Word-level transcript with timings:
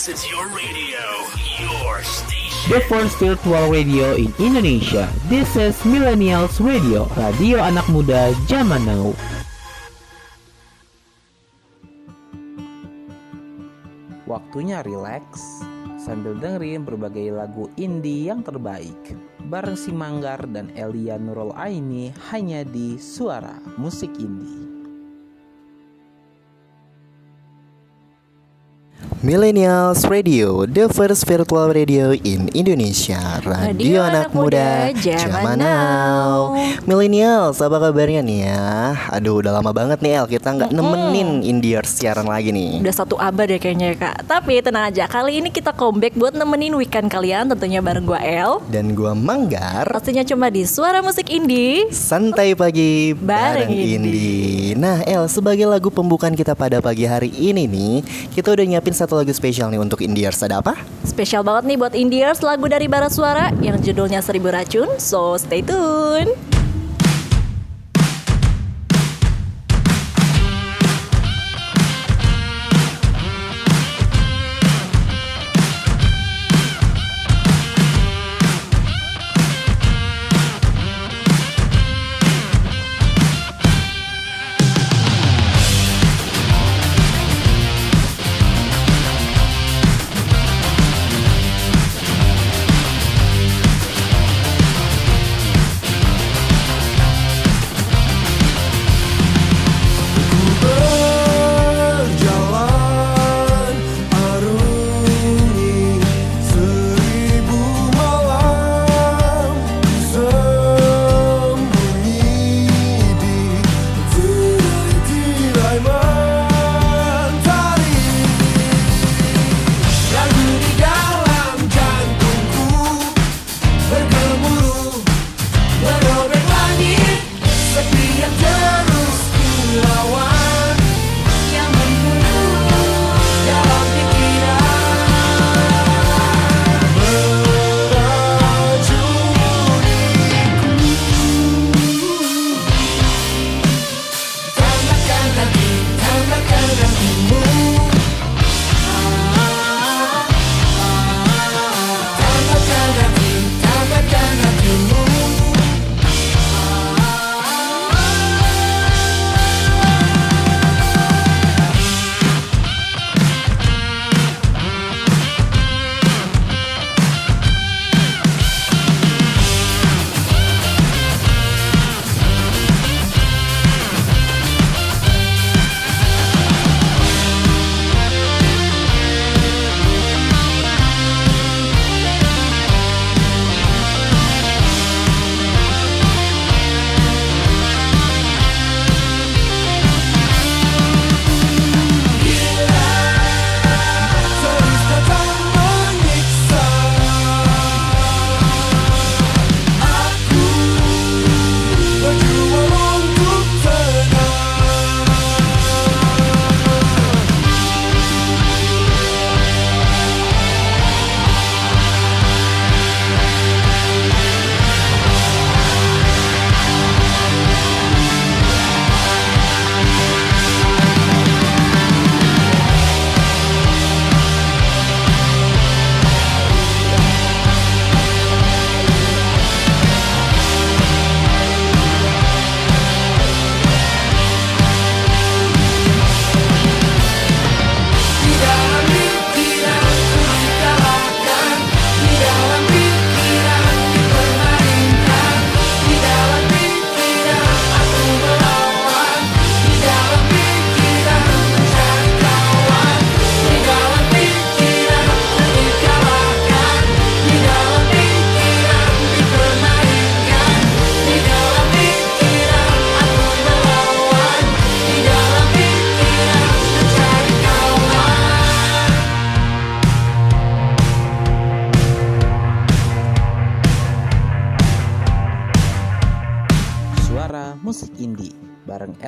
This 0.00 0.24
is 0.24 0.32
your 0.32 0.48
radio, 0.56 1.04
your 1.60 2.00
station. 2.00 2.72
The 2.72 2.80
first 2.88 3.20
virtual 3.20 3.68
radio 3.68 4.16
in 4.16 4.32
Indonesia. 4.40 5.12
This 5.28 5.60
is 5.60 5.76
Millennials 5.84 6.56
Radio, 6.56 7.04
radio 7.20 7.60
anak 7.60 7.84
muda 7.92 8.32
zaman 8.48 8.80
now. 8.88 9.12
Waktunya 14.24 14.80
relax 14.88 15.36
sambil 16.00 16.32
dengerin 16.32 16.88
berbagai 16.88 17.36
lagu 17.36 17.68
indie 17.76 18.32
yang 18.32 18.40
terbaik. 18.40 18.96
Bareng 19.52 19.76
si 19.76 19.92
Manggar 19.92 20.48
dan 20.48 20.72
Elia 20.80 21.20
Nurul 21.20 21.52
Aini 21.52 22.08
hanya 22.32 22.64
di 22.64 22.96
Suara 22.96 23.60
Musik 23.76 24.16
Indie. 24.16 24.69
Millennials 29.20 30.08
Radio, 30.08 30.64
the 30.64 30.88
first 30.88 31.28
virtual 31.28 31.68
radio 31.68 32.16
in 32.24 32.48
Indonesia. 32.56 33.20
Radio, 33.44 34.00
anak, 34.00 34.32
muda, 34.32 34.96
zaman 34.96 35.60
now. 35.60 36.56
Millennials, 36.88 37.60
apa 37.60 37.76
kabarnya 37.84 38.24
nih 38.24 38.48
ya? 38.48 38.96
Aduh, 39.12 39.44
udah 39.44 39.60
lama 39.60 39.76
banget 39.76 40.00
nih 40.00 40.24
El, 40.24 40.24
kita 40.24 40.56
nggak 40.56 40.72
nemenin 40.72 41.44
Indiers 41.44 42.00
siaran 42.00 42.32
lagi 42.32 42.48
nih. 42.48 42.80
Udah 42.80 42.96
satu 42.96 43.20
abad 43.20 43.44
ya 43.44 43.60
kayaknya 43.60 43.92
ya 43.92 43.96
kak 44.00 44.24
Tapi 44.24 44.64
tenang 44.64 44.88
aja 44.88 45.04
Kali 45.04 45.44
ini 45.44 45.52
kita 45.52 45.76
comeback 45.76 46.16
buat 46.16 46.32
nemenin 46.32 46.72
weekend 46.78 47.12
kalian 47.12 47.50
Tentunya 47.52 47.84
bareng 47.84 48.08
gua 48.08 48.24
El 48.24 48.64
Dan 48.72 48.96
gua 48.96 49.12
Manggar. 49.12 49.84
Pastinya 49.90 50.24
cuma 50.24 50.48
di 50.48 50.64
Suara 50.64 51.04
Musik 51.04 51.28
Indie 51.28 51.92
Santai 51.92 52.56
pagi 52.56 53.12
Bareng 53.12 53.68
bareng 53.68 53.70
Indie. 53.74 53.92
Indie. 54.00 54.80
Nah, 54.80 55.04
El, 55.04 55.28
sebagai 55.28 55.68
lagu 55.68 55.92
pembukaan 55.92 56.32
kita 56.32 56.56
pada 56.56 56.80
pagi 56.80 57.04
hari 57.04 57.28
ini 57.36 57.68
nih, 57.68 57.94
kita 58.32 58.54
udah 58.54 58.64
nyiapin 58.64 58.94
satu 58.94 59.09
lagu 59.16 59.34
spesial 59.34 59.74
nih 59.74 59.80
untuk 59.82 60.00
Indiers. 60.04 60.38
Ada 60.40 60.62
apa? 60.62 60.78
Spesial 61.02 61.42
banget 61.42 61.64
nih 61.66 61.76
buat 61.80 61.94
Indiers 61.96 62.40
lagu 62.44 62.68
dari 62.68 62.86
Barat 62.86 63.10
Suara 63.10 63.50
Yang 63.64 63.90
judulnya 63.90 64.20
Seribu 64.20 64.52
Racun 64.52 65.00
So 65.00 65.34
stay 65.40 65.64
tune 65.64 66.59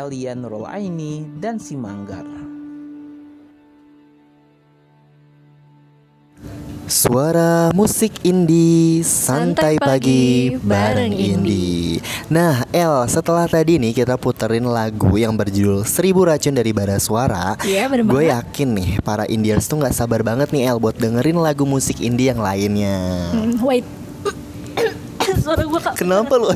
Elia 0.03 0.35
Nurul 0.35 0.67
Aini 0.67 1.23
dan 1.39 1.63
si 1.63 1.79
Manggar. 1.79 2.27
Suara 6.91 7.71
musik 7.71 8.27
indie 8.27 9.01
santai 9.07 9.79
Santai 9.79 9.81
pagi 9.81 10.53
pagi 10.53 10.67
bareng 10.67 11.15
indie. 11.15 12.03
Nah, 12.27 12.67
El, 12.75 13.07
setelah 13.07 13.47
tadi 13.47 13.79
nih 13.79 13.95
kita 13.95 14.19
puterin 14.19 14.67
lagu 14.67 15.15
yang 15.15 15.33
berjudul 15.39 15.87
Seribu 15.87 16.27
Racun 16.27 16.59
dari 16.59 16.75
Bara 16.75 16.99
Suara. 16.99 17.55
Iya, 17.63 17.87
bener 17.87 18.05
Gue 18.11 18.29
yakin 18.29 18.69
nih 18.75 18.91
para 19.07 19.25
indiers 19.31 19.71
tuh 19.71 19.79
nggak 19.79 19.95
sabar 19.95 20.27
banget 20.27 20.51
nih 20.51 20.69
El 20.69 20.83
buat 20.83 20.99
dengerin 20.99 21.39
lagu 21.39 21.63
musik 21.63 22.03
indie 22.03 22.29
yang 22.35 22.43
lainnya. 22.43 22.99
Hmm, 23.31 23.57
Wait. 23.63 24.02
Suara 25.43 25.63
gue 25.67 25.81
kak. 25.83 25.95
Kenapa 25.99 26.33
lu? 26.39 26.49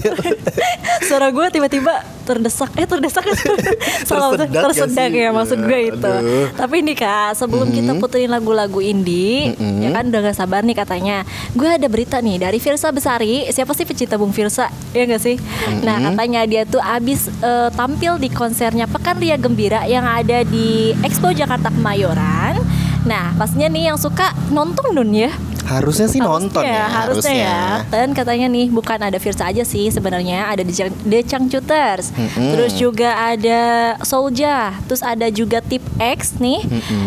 Suara 1.09 1.29
gue 1.35 1.47
tiba-tiba 1.51 2.07
terdesak. 2.23 2.71
Eh 2.79 2.87
terdesak 2.87 3.23
ya 3.27 3.35
Salah 4.09 4.35
Tersedak 4.35 4.63
Tersedak 4.63 5.11
ya 5.11 5.29
maksud 5.35 5.59
gue 5.63 5.81
itu. 5.91 6.11
Aduh. 6.11 6.47
Tapi 6.55 6.75
ini 6.83 6.95
kak 6.95 7.35
Sebelum 7.39 7.71
kita 7.75 7.99
puterin 7.99 8.31
lagu-lagu 8.31 8.79
indie 8.83 9.55
Ya 9.59 9.91
kan 9.91 10.11
udah 10.11 10.21
gak 10.31 10.37
sabar 10.39 10.63
nih 10.63 10.79
katanya. 10.79 11.27
Gue 11.59 11.67
ada 11.71 11.87
berita 11.91 12.23
nih 12.23 12.39
Dari 12.39 12.59
Firsa 12.63 12.95
Besari. 12.95 13.51
Siapa 13.51 13.75
sih 13.75 13.83
pecinta 13.87 14.15
Bung 14.15 14.31
Firsa? 14.31 14.71
Ya 14.95 15.07
gak 15.07 15.23
sih? 15.23 15.37
Nah 15.83 16.13
katanya 16.13 16.47
dia 16.47 16.63
tuh 16.63 16.83
abis 16.83 17.27
eh, 17.43 17.69
tampil 17.75 18.19
di 18.23 18.31
konsernya 18.31 18.87
Pekan 18.87 19.19
Ria 19.19 19.39
Gembira 19.39 19.83
Yang 19.87 20.07
ada 20.07 20.39
di 20.47 20.95
Expo 21.03 21.35
Jakarta 21.35 21.75
Kemayoran. 21.75 22.59
Nah 23.07 23.35
pastinya 23.39 23.71
nih 23.71 23.95
yang 23.95 23.99
suka 23.99 24.35
nonton 24.51 24.95
Nun 24.95 25.15
ya 25.15 25.31
Harusnya 25.67 26.07
sih 26.07 26.19
nonton 26.19 26.63
ya. 26.63 26.87
harusnya 26.87 27.35
ya. 27.35 27.61
Dan 27.87 28.15
katanya 28.15 28.47
nih 28.47 28.71
bukan 28.71 28.99
ada 28.99 29.19
Firsa 29.19 29.47
aja 29.47 29.63
sih 29.63 29.91
sebenarnya 29.91 30.47
ada 30.47 30.63
The 30.63 30.73
Chang- 30.73 31.01
The 31.03 31.21
Changcuters. 31.23 32.15
Terus 32.35 32.73
juga 32.75 33.35
ada 33.35 33.61
Soulja, 34.01 34.57
terus 34.87 35.03
ada 35.03 35.27
juga 35.29 35.59
Tip 35.59 35.83
X 35.97 36.39
nih. 36.39 36.63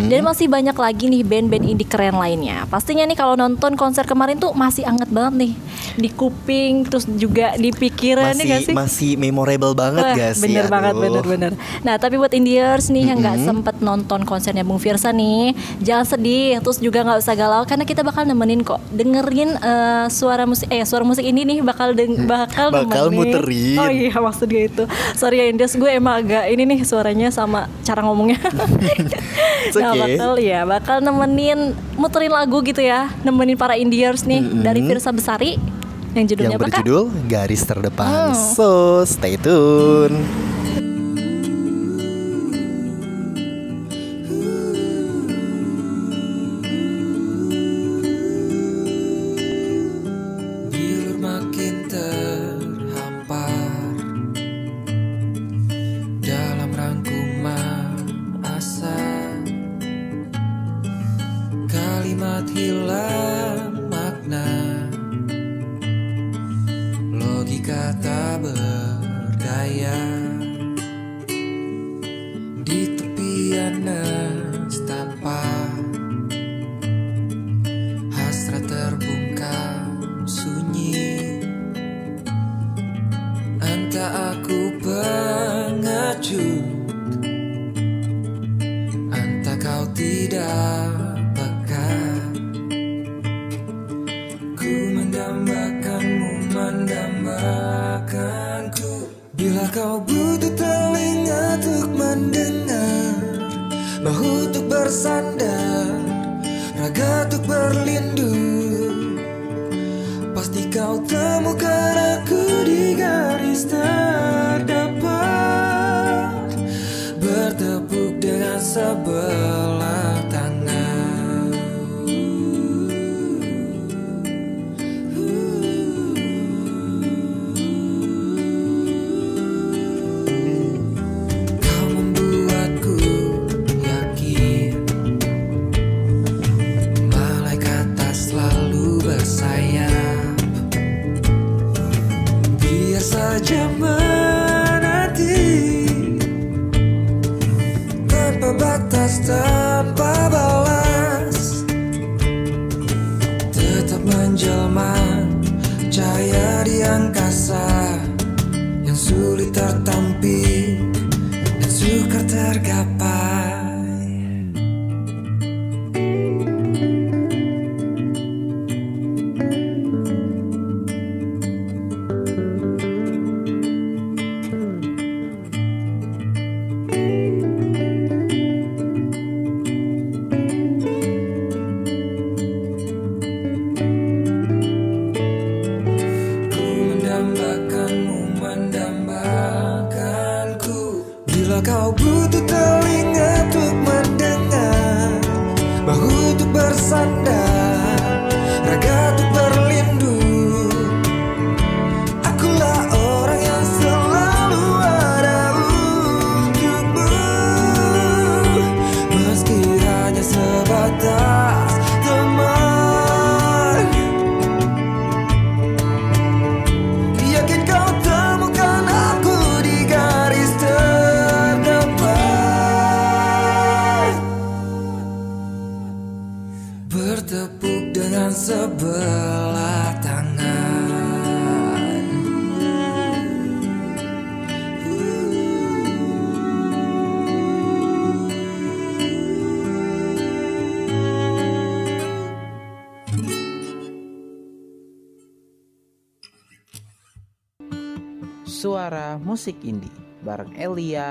Dan 0.05 0.21
masih 0.21 0.45
banyak 0.45 0.75
lagi 0.75 1.07
nih 1.07 1.23
band-band 1.23 1.65
indie 1.65 1.85
keren 1.85 2.15
lainnya. 2.15 2.67
Pastinya 2.67 3.03
nih 3.03 3.15
kalau 3.15 3.35
nonton 3.35 3.75
konser 3.75 4.03
kemarin 4.03 4.35
tuh 4.35 4.51
masih 4.51 4.83
anget 4.83 5.07
banget 5.07 5.35
nih 5.39 5.53
di 5.95 6.09
kuping 6.09 6.87
terus 6.87 7.03
juga 7.09 7.53
di 7.55 7.69
pikiran 7.69 8.31
ya 8.31 8.39
gak 8.39 8.47
Masih 8.49 8.65
sih? 8.65 8.73
masih 8.73 9.11
memorable 9.15 9.73
banget 9.73 9.99
Wah, 10.01 10.15
gak 10.15 10.33
sih? 10.33 10.47
Bener 10.47 10.65
banget, 10.65 10.93
Aduh. 10.93 11.03
bener 11.03 11.23
bener. 11.25 11.51
Nah 11.81 11.95
tapi 11.95 12.15
buat 12.15 12.31
Indiers 12.31 12.87
nih 12.87 13.05
yang 13.05 13.19
nggak 13.19 13.37
sempet 13.37 13.75
nonton 13.79 14.23
konsernya 14.23 14.63
Bung 14.63 14.79
Firsa 14.79 15.11
nih, 15.11 15.51
jangan 15.79 16.07
sedih, 16.07 16.57
terus 16.59 16.79
juga 16.79 17.03
nggak 17.03 17.19
usah 17.19 17.35
galau 17.35 17.61
karena 17.63 17.83
kita 17.83 18.01
bakal 18.01 18.23
nemenin 18.23 18.48
kok, 18.65 18.81
dengerin 18.89 19.53
eh, 19.61 20.05
suara 20.09 20.49
musik, 20.49 20.65
eh 20.73 20.81
suara 20.81 21.05
musik 21.05 21.21
ini 21.21 21.45
nih 21.45 21.57
bakal 21.61 21.93
deng 21.93 22.25
bakal 22.25 22.73
Bakal 22.73 23.13
nemenin. 23.13 23.17
muterin. 23.37 23.77
Oh 23.77 23.89
iya 23.89 24.15
maksudnya 24.17 24.61
itu. 24.65 24.83
Sorry 25.13 25.37
ya 25.41 25.45
Indiers, 25.53 25.77
gue 25.77 25.89
emang 25.93 26.25
agak 26.25 26.49
ini 26.49 26.65
nih 26.65 26.79
suaranya 26.81 27.29
sama 27.29 27.69
cara 27.85 28.01
ngomongnya. 28.01 28.41
Nah 29.75 29.91
okay. 29.93 30.15
bakal 30.15 30.31
ya, 30.39 30.63
bakal 30.63 30.97
nemenin 31.03 31.75
muterin 31.99 32.31
lagu 32.31 32.63
gitu 32.63 32.79
ya, 32.79 33.11
nemenin 33.21 33.59
para 33.59 33.75
Indiers 33.75 34.23
nih 34.23 34.39
dari 34.63 34.81
Firsa 34.81 35.11
Besari 35.11 35.59
yang 36.15 36.25
judulnya 36.25 36.57
yang 36.57 36.61
apa 36.63 36.81
berjudul 36.81 37.03
Garis 37.29 37.63
Terdepan. 37.67 38.33
Hmm. 38.33 38.55
So, 38.55 39.03
stay 39.05 39.37
tune. 39.37 40.15
Bilur 40.15 40.58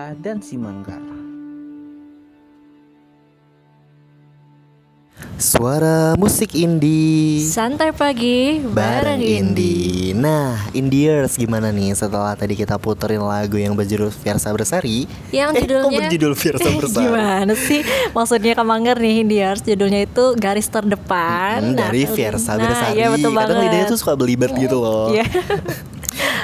Elia 0.09 0.25
dan 0.25 0.41
Simanggar. 0.41 1.05
Suara 5.39 6.17
musik 6.19 6.57
indie 6.57 7.45
Santai 7.45 7.93
pagi 7.93 8.57
bareng 8.65 9.21
indie. 9.21 10.17
Nah, 10.17 10.57
Indiers 10.73 11.37
gimana 11.37 11.69
nih 11.69 11.93
setelah 11.93 12.33
tadi 12.35 12.57
kita 12.57 12.81
puterin 12.81 13.21
lagu 13.21 13.61
yang 13.61 13.77
berjudul 13.77 14.09
Fiersa 14.09 14.49
Bersari? 14.51 15.05
Yang 15.29 15.51
eh, 15.53 15.61
judulnya 15.63 15.85
kok 15.85 15.93
berjudul 16.01 16.33
Fiersa 16.35 16.69
Bersari? 16.81 17.05
Gimana 17.05 17.53
sih? 17.55 17.85
Maksudnya 18.17 18.57
Kamanggar 18.57 18.97
nih 18.97 19.23
Indiars 19.29 19.61
Judulnya 19.61 20.09
itu 20.09 20.25
garis 20.41 20.67
terdepan 20.73 21.61
Hmm, 21.71 21.77
dari 21.77 22.09
Nah, 22.09 22.15
Fiersa 22.17 22.57
nah, 22.57 22.65
Bersari. 22.65 22.97
Iya 22.97 23.07
betul 23.13 23.31
banget 23.37 23.49
Kadang 23.53 23.63
lidahnya 23.69 23.87
tuh 23.93 23.99
suka 24.01 24.15
belibet 24.17 24.51
gitu 24.57 24.81
loh. 24.81 25.13
Iya 25.13 25.27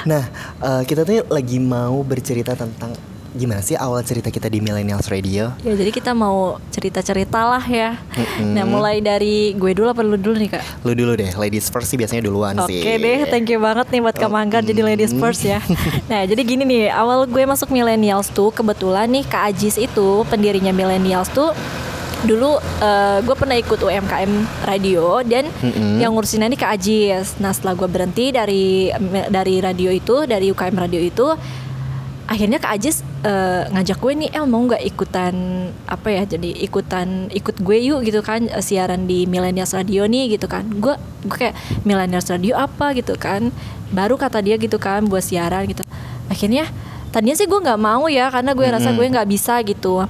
Nah, 0.05 0.23
eh, 0.61 0.81
kita 0.85 1.01
tuh 1.03 1.25
lagi 1.27 1.57
mau 1.57 1.99
bercerita 2.05 2.53
tentang 2.53 2.94
gimana 3.35 3.59
sih 3.59 3.75
awal 3.75 3.99
cerita 4.07 4.31
kita 4.31 4.47
di 4.47 4.63
Millennials 4.63 5.11
Radio? 5.11 5.51
Ya 5.61 5.75
jadi 5.75 5.91
kita 5.91 6.15
mau 6.15 6.57
cerita-cerita 6.71 7.43
lah 7.43 7.63
ya 7.67 7.99
Nah 8.39 8.63
mulai 8.63 9.03
dari 9.03 9.51
gue 9.51 9.71
dulu 9.75 9.91
apa 9.91 10.01
lu 10.01 10.15
dulu 10.15 10.39
nih 10.39 10.55
kak? 10.55 10.63
Lu 10.87 10.95
dulu 10.95 11.19
deh, 11.19 11.35
ladies 11.35 11.67
first 11.67 11.91
sih 11.91 11.99
biasanya 11.99 12.23
duluan 12.23 12.55
Oke 12.63 12.71
sih. 12.71 12.81
deh, 12.81 13.27
thank 13.27 13.51
you 13.51 13.59
banget 13.59 13.91
nih 13.91 13.99
buat 13.99 14.15
Kamanggar 14.15 14.63
jadi 14.63 14.81
ladies 14.81 15.11
first 15.11 15.43
ya. 15.43 15.59
Nah, 16.11 16.23
jadi 16.23 16.41
gini 16.45 16.63
nih, 16.63 16.83
awal 16.93 17.27
gue 17.27 17.43
masuk 17.43 17.73
millennials 17.73 18.31
tuh 18.31 18.53
kebetulan 18.53 19.09
nih 19.11 19.25
Kak 19.27 19.51
Ajis 19.51 19.75
itu 19.75 20.23
pendirinya 20.31 20.71
millennials 20.71 21.27
tuh 21.33 21.51
dulu 22.25 22.57
eh, 22.81 23.19
gue 23.21 23.35
pernah 23.37 23.57
ikut 23.59 23.79
UMKM 23.83 24.31
radio 24.65 25.21
dan 25.21 25.45
yang 25.99 26.15
ngurusin 26.15 26.45
ini 26.45 26.55
Kak 26.55 26.79
Ajis. 26.79 27.35
Nah, 27.43 27.51
setelah 27.51 27.75
gue 27.75 27.89
berhenti 27.89 28.31
dari 28.31 28.89
dari 29.27 29.59
radio 29.59 29.91
itu, 29.91 30.23
dari 30.23 30.49
UKM 30.49 30.75
radio 30.75 31.01
itu 31.01 31.27
akhirnya 32.25 32.57
Kak 32.57 32.71
Ajis 32.81 33.05
eh, 33.25 33.61
ngajak 33.67 33.97
gue 33.97 34.13
nih 34.15 34.29
El 34.31 34.45
mau 34.45 34.61
nggak 34.61 34.85
ikutan 34.85 35.33
apa 35.85 36.07
ya 36.07 36.23
jadi 36.27 36.61
ikutan 36.61 37.27
ikut 37.29 37.57
gue 37.57 37.77
yuk 37.83 38.05
gitu 38.05 38.21
kan 38.21 38.45
eh, 38.45 38.61
siaran 38.61 39.03
di 39.03 39.25
Millennials 39.25 39.73
Radio 39.73 40.05
nih 40.05 40.29
gitu 40.31 40.45
kan. 40.45 40.69
Gue 40.69 40.93
gue 41.21 41.37
kayak 41.41 41.55
Millennials 41.81 42.29
Radio 42.29 42.53
apa? 42.55 42.93
gitu 42.93 43.17
kan. 43.17 43.49
Baru 43.89 44.15
kata 44.15 44.39
dia 44.39 44.55
gitu 44.55 44.77
kan 44.77 45.03
buat 45.05 45.21
siaran 45.21 45.65
gitu. 45.65 45.81
Akhirnya 46.27 46.69
tadinya 47.09 47.33
sih 47.33 47.45
gue 47.45 47.57
nggak 47.57 47.79
mau 47.79 48.05
ya 48.05 48.29
karena 48.29 48.53
gue 48.53 48.65
rasa 48.67 48.89
gue 48.91 49.05
nggak 49.07 49.27
bisa 49.27 49.57
gitu. 49.61 50.05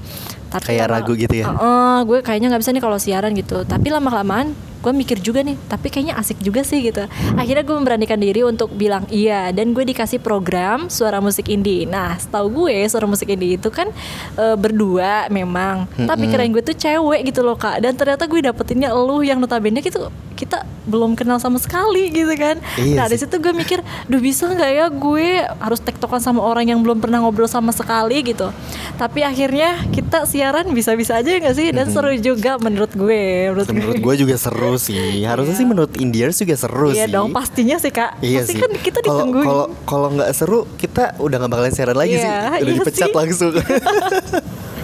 Tapi 0.46 0.72
Kayak 0.72 0.88
lama- 0.88 0.96
ragu 1.02 1.14
gitu 1.16 1.36
ya? 1.36 1.46
"Eh, 1.48 2.00
gue 2.04 2.20
kayaknya 2.20 2.48
nggak 2.50 2.62
bisa 2.62 2.72
nih 2.72 2.84
kalau 2.84 2.98
siaran 2.98 3.32
gitu. 3.34 3.64
Tapi 3.64 3.88
lama 3.90 4.08
kelamaan 4.08 4.52
gue 4.86 4.94
mikir 4.94 5.18
juga 5.18 5.42
nih 5.42 5.58
tapi 5.66 5.90
kayaknya 5.90 6.14
asik 6.22 6.38
juga 6.46 6.62
sih 6.62 6.86
gitu. 6.86 7.10
Akhirnya 7.34 7.66
gue 7.66 7.74
memberanikan 7.74 8.22
diri 8.22 8.46
untuk 8.46 8.70
bilang 8.70 9.10
iya 9.10 9.50
dan 9.50 9.74
gue 9.74 9.82
dikasih 9.82 10.22
program 10.22 10.94
suara 10.94 11.18
musik 11.18 11.50
indie. 11.50 11.90
Nah 11.90 12.14
setahu 12.22 12.70
gue 12.70 12.86
suara 12.86 13.10
musik 13.10 13.26
indie 13.26 13.58
itu 13.58 13.74
kan 13.74 13.90
eh, 14.38 14.54
berdua 14.54 15.26
memang. 15.34 15.90
Tapi 15.98 16.30
keren 16.30 16.54
gue 16.54 16.62
tuh 16.62 16.78
cewek 16.78 17.26
gitu 17.26 17.42
loh 17.42 17.58
kak. 17.58 17.82
Dan 17.82 17.98
ternyata 17.98 18.30
gue 18.30 18.46
dapetinnya 18.46 18.94
elu 18.94 19.26
yang 19.26 19.42
notabene 19.42 19.82
gitu 19.82 20.14
kita 20.36 20.68
belum 20.86 21.16
kenal 21.16 21.40
sama 21.40 21.58
sekali 21.58 22.12
gitu 22.12 22.36
kan. 22.38 22.60
Iya 22.78 22.94
nah 23.00 23.06
di 23.08 23.18
situ 23.18 23.40
gue 23.40 23.56
mikir 23.56 23.80
duh 24.06 24.22
bisa 24.22 24.46
nggak 24.46 24.72
ya 24.72 24.86
gue 24.92 25.28
harus 25.58 25.80
tektokan 25.82 26.20
sama 26.22 26.44
orang 26.44 26.70
yang 26.70 26.84
belum 26.84 27.02
pernah 27.02 27.24
ngobrol 27.24 27.50
sama 27.50 27.74
sekali? 27.74 28.22
gitu. 28.22 28.52
Tapi 29.00 29.24
akhirnya 29.24 29.88
kita 29.90 30.28
siaran 30.28 30.70
bisa-bisa 30.76 31.20
aja 31.20 31.40
nggak 31.40 31.56
sih? 31.56 31.72
Dan 31.72 31.88
seru 31.88 32.12
juga 32.20 32.60
menurut 32.60 32.92
gue 32.92 33.50
menurut, 33.50 33.68
Menurut 33.72 33.98
gue. 34.04 34.16
juga 34.20 34.36
seru 34.36 34.75
sih. 34.78 35.22
Harusnya 35.22 35.54
sih 35.54 35.64
menurut 35.64 35.94
Indiers 35.96 36.36
juga 36.36 36.54
seru 36.54 36.90
iya 36.90 37.06
sih. 37.06 37.12
dong 37.12 37.30
pastinya 37.30 37.76
sih 37.76 37.90
kak 37.90 38.20
Iya 38.20 38.42
pasti 38.42 38.52
sih. 38.52 38.60
kan 38.60 38.72
kita 38.74 38.98
Kalau- 38.98 39.08
ditungguin 39.10 39.46
Kalau 39.46 39.66
kalau 39.84 40.08
nggak 40.12 40.30
seru, 40.32 40.60
kita 40.76 41.18
udah 41.18 41.36
nggak 41.38 41.52
bakalan 41.52 41.72
siaran 41.72 41.96
lagi 41.96 42.16
Iya, 42.16 42.22
sih. 42.22 42.30
Udah 42.30 42.58
iya 42.62 42.78
dipecat 42.78 43.08
sih. 43.08 43.14
langsung. 43.14 43.52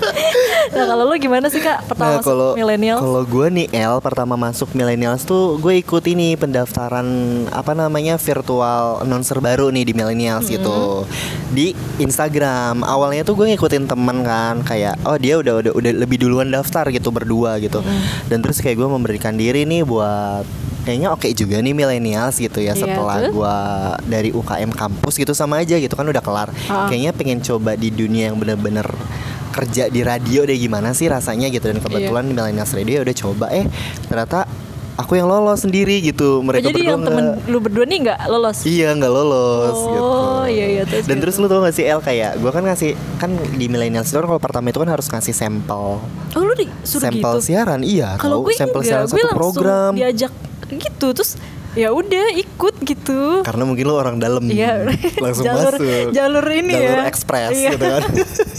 nah 0.76 0.86
kalau 0.88 1.04
lu 1.08 1.16
gimana 1.18 1.48
sih 1.48 1.62
kak? 1.62 1.86
Pertama 1.86 2.18
Nah 2.18 2.18
masuk 2.20 2.28
kalau 2.34 2.50
millennials? 2.58 3.02
kalau 3.02 3.22
gue 3.24 3.48
nih 3.52 3.68
L 3.86 3.98
pertama 4.02 4.36
masuk 4.36 4.74
millennials 4.74 5.24
tuh 5.24 5.58
gue 5.58 5.80
ikut 5.80 6.04
ini 6.10 6.36
pendaftaran 6.36 7.08
apa 7.50 7.72
namanya 7.74 8.18
virtual 8.18 9.04
announcer 9.04 9.38
baru 9.40 9.70
nih 9.70 9.88
di 9.88 9.94
millennials 9.94 10.48
gitu. 10.50 11.06
Di 11.52 11.74
Instagram. 12.02 12.82
Awalnya 12.82 13.24
tuh 13.24 13.38
gue 13.38 13.54
ngikutin 13.54 13.86
teman 13.88 14.24
kan 14.26 14.62
kayak 14.66 14.98
oh 15.06 15.18
dia 15.18 15.38
udah 15.38 15.62
udah 15.62 15.72
udah 15.76 15.92
lebih 16.06 16.22
duluan 16.22 16.50
daftar 16.50 16.90
gitu 16.90 17.10
berdua 17.10 17.58
gitu. 17.62 17.82
Dan 18.28 18.42
terus 18.42 18.60
kayak 18.60 18.78
gue 18.78 18.88
memberikan 18.90 19.38
diri 19.38 19.64
nih 19.66 19.86
buat 19.86 20.44
kayaknya 20.82 21.14
oke 21.14 21.30
juga 21.38 21.62
nih 21.62 21.78
millennials 21.78 22.42
gitu 22.42 22.58
ya 22.58 22.74
Iya, 22.74 22.82
setelah 22.82 23.30
gue 23.30 23.56
dari 24.10 24.30
UKM 24.34 24.74
kampus 24.74 25.14
gitu 25.14 25.38
sama 25.38 25.62
aja 25.62 25.78
gitu 25.78 25.94
kan 25.94 26.10
udah 26.10 26.24
kelar. 26.26 26.50
Ah. 26.66 26.90
kayaknya 26.90 27.14
pengen 27.14 27.38
coba 27.38 27.78
di 27.78 27.94
dunia 27.94 28.34
yang 28.34 28.38
bener-bener 28.42 28.90
kerja 29.52 29.88
di 29.88 30.02
radio 30.02 30.44
deh 30.44 30.56
gimana 30.56 30.92
sih 30.92 31.06
rasanya 31.06 31.48
gitu? 31.48 31.68
Dan 31.68 31.80
kebetulan 31.80 32.24
di 32.26 32.34
Millennials 32.34 32.72
Radio 32.72 33.04
udah 33.04 33.16
coba. 33.16 33.46
Eh 33.52 33.68
ternyata 34.08 34.48
aku 34.94 35.16
yang 35.16 35.26
lolos 35.26 35.62
sendiri 35.62 36.00
gitu. 36.00 36.40
Oh, 36.40 36.46
mereka 36.46 36.70
jadi 36.70 36.78
berdua 36.78 36.92
yang 36.92 37.02
temen 37.02 37.26
lu 37.46 37.58
berdua 37.58 37.86
nih 37.86 37.98
nggak 38.06 38.20
lolos? 38.28 38.58
Iya 38.64 38.94
nggak 38.94 39.12
lolos 39.12 39.76
Oh, 39.76 39.88
gitu. 39.88 40.04
iya, 40.52 40.66
iya, 40.68 40.84
terus 40.86 41.06
Dan 41.06 41.18
gitu. 41.18 41.24
terus 41.26 41.36
lu 41.42 41.48
tau 41.48 41.60
gak 41.60 41.74
sih 41.74 41.86
El 41.86 42.00
kayak 42.00 42.38
gue 42.38 42.52
kan 42.52 42.64
ngasih 42.64 42.92
kan 43.18 43.30
di 43.56 43.66
millennials 43.66 44.08
itu 44.08 44.18
kan 44.18 44.28
kalau 44.28 44.38
pertama 44.38 44.70
itu 44.70 44.78
kan 44.78 44.90
harus 44.90 45.08
ngasih 45.08 45.34
sampel. 45.34 45.98
Oh 46.32 46.42
lu 46.42 46.54
disuruh 46.54 47.02
sampel 47.02 47.34
gitu? 47.38 47.46
siaran 47.50 47.82
iya 47.82 48.16
kalau 48.16 48.46
sampel 48.52 48.80
enggak 48.80 48.88
siaran 48.88 49.08
gue 49.10 49.20
satu 49.20 49.34
program. 49.34 49.92
diajak 49.96 50.32
gitu 50.72 51.08
terus 51.12 51.36
ya 51.74 51.90
udah 51.90 52.26
ikut 52.36 52.76
gitu 52.82 53.42
karena 53.42 53.64
mungkin 53.64 53.86
lu 53.86 53.96
orang 53.96 54.18
dalam 54.18 54.44
Iya. 54.44 54.92
langsung 55.18 55.46
Jalur- 55.46 55.80
masuk 55.80 56.12
jalur 56.12 56.46
ini 56.46 56.74
jalur 56.74 56.98
ya. 56.98 57.04
ekspres 57.06 57.52
Iya. 57.54 57.70
gitu 57.72 57.86
kan 57.88 58.04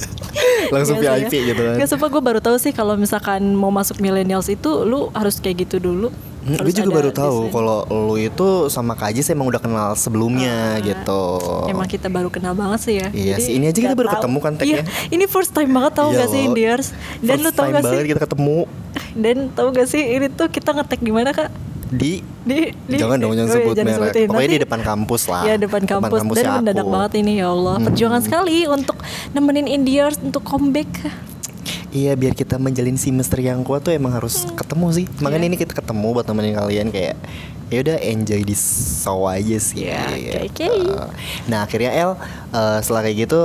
langsung 0.75 0.97
Biasanya. 0.97 1.29
VIP 1.29 1.35
gitu 1.47 1.61
kan 1.63 1.75
Nggak, 1.77 1.89
sumpah 1.89 2.09
gue 2.09 2.23
baru 2.23 2.41
tahu 2.41 2.57
sih 2.57 2.71
kalau 2.71 2.97
misalkan 2.97 3.53
mau 3.53 3.69
masuk 3.71 3.99
millennials 3.99 4.49
itu 4.49 4.83
lu 4.83 5.13
harus 5.13 5.37
kayak 5.37 5.63
gitu 5.63 5.77
dulu. 5.79 6.09
Hmm, 6.43 6.59
gue 6.59 6.73
juga 6.73 6.91
baru 6.91 7.11
tahu 7.13 7.53
kalau 7.53 7.85
lu 7.87 8.17
itu 8.17 8.43
sama 8.67 8.93
Kak 8.93 9.15
Ajis 9.15 9.31
emang 9.31 9.47
udah 9.47 9.61
kenal 9.61 9.95
sebelumnya 9.95 10.75
gitu. 10.81 11.39
Emang 11.69 11.87
kita 11.87 12.09
baru 12.09 12.27
kenal 12.29 12.51
banget 12.53 12.81
sih 12.83 12.95
ya. 12.97 13.09
Iya 13.13 13.37
Jadi 13.37 13.45
sih, 13.45 13.53
ini 13.55 13.65
aja 13.69 13.79
kita 13.79 13.95
baru 13.95 14.09
tahu. 14.09 14.17
ketemu 14.19 14.39
kan, 14.41 14.53
Tek, 14.57 14.65
Iya, 14.65 14.75
ya? 14.75 14.83
ini 15.13 15.25
first 15.27 15.53
time 15.53 15.71
banget 15.71 15.93
tau 15.95 16.09
Iya 16.09 16.19
gak 16.19 16.29
sih 16.29 16.41
loh. 16.41 16.47
Indiers? 16.49 16.87
Dan 17.21 17.29
First 17.29 17.45
lu 17.45 17.51
tau 17.53 17.63
time 17.63 17.73
gak 17.73 17.83
sih? 17.85 17.99
kita 18.09 18.21
ketemu 18.21 18.59
Dan 19.23 19.37
tau 19.53 19.69
gak 19.71 19.87
sih 19.87 20.03
ini 20.03 20.27
tuh 20.29 20.49
kita 20.49 20.71
ngetek 20.73 21.01
di 21.01 21.13
mana 21.13 21.31
kak? 21.31 21.51
Di, 21.93 22.25
Di, 22.43 22.73
di 22.89 22.97
jangan 22.97 23.21
dong 23.21 23.33
jangan 23.33 23.47
oh 23.47 23.53
iya, 23.53 23.57
sebut 23.61 23.77
merek. 23.77 23.93
sebutin. 23.95 24.27
Pokoknya 24.27 24.41
Nanti- 24.43 24.57
di 24.57 24.65
depan 24.65 24.81
kampus 24.83 25.23
lah. 25.29 25.43
Ya 25.45 25.55
depan 25.57 25.83
kampus, 25.85 26.19
kampusnya 26.19 26.43
dan 26.43 26.59
mendadak 26.59 26.77
aku. 26.79 26.89
Hmm. 26.89 26.97
banget 26.99 27.13
ini 27.15 27.33
ya 27.37 27.47
Allah 27.49 27.77
Perjuangan 27.79 28.21
sekali 28.21 28.59
untuk 28.67 28.97
nemenin 29.31 29.67
Indiers 29.67 30.17
untuk 30.19 30.43
comeback 30.43 30.89
Iya 31.93 32.17
biar 32.17 32.33
kita 32.33 32.57
menjalin 32.57 32.97
semester 32.97 33.37
yang 33.37 33.61
kuat 33.61 33.85
tuh 33.85 33.93
emang 33.93 34.11
harus 34.11 34.49
ketemu 34.51 34.87
sih. 34.95 35.07
Makanya 35.21 35.45
Iya. 35.45 35.51
ini 35.53 35.57
kita 35.61 35.73
ketemu 35.75 36.07
buat 36.11 36.25
nemenin 36.25 36.57
kalian 36.57 36.89
kayak 36.89 37.21
ya 37.73 37.81
udah 37.81 37.97
enjoy 37.99 38.45
di 38.45 38.53
show 38.53 39.25
aja 39.25 39.57
sih. 39.57 39.89
Iya, 39.89 40.05
oke, 40.45 40.53
gitu. 40.53 40.93
oke. 40.93 41.17
Nah 41.49 41.65
akhirnya 41.65 41.91
El 41.91 42.13
eh, 42.53 42.79
setelah 42.85 43.01
kayak 43.03 43.17
gitu 43.25 43.41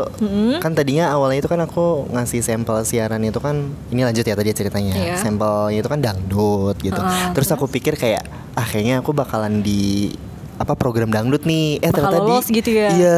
kan 0.60 0.76
tadinya 0.76 1.10
awalnya 1.10 1.40
itu 1.40 1.48
kan 1.48 1.64
aku 1.64 2.12
ngasih 2.12 2.44
sampel 2.44 2.84
siaran 2.84 3.24
itu 3.24 3.40
kan 3.40 3.56
ini 3.90 4.04
lanjut 4.04 4.28
ya 4.28 4.36
tadi 4.36 4.52
ceritanya. 4.52 4.94
Iya. 4.94 5.16
Sampelnya 5.18 5.80
itu 5.80 5.88
kan 5.88 6.04
dangdut 6.04 6.76
gitu. 6.84 7.00
Ah, 7.00 7.32
terus, 7.32 7.48
aku 7.48 7.66
pikir 7.66 7.96
kayak 7.96 8.28
ah 8.54 8.68
kayaknya 8.68 9.00
aku 9.00 9.16
bakalan 9.16 9.64
di 9.64 10.12
apa 10.58 10.74
program 10.74 11.14
dangdut 11.14 11.46
nih 11.46 11.78
eh 11.80 11.94
Bakal 11.94 12.02
ternyata 12.02 12.50
di- 12.50 12.58
gitu 12.58 12.70
ya? 12.74 12.90
iya 12.90 13.18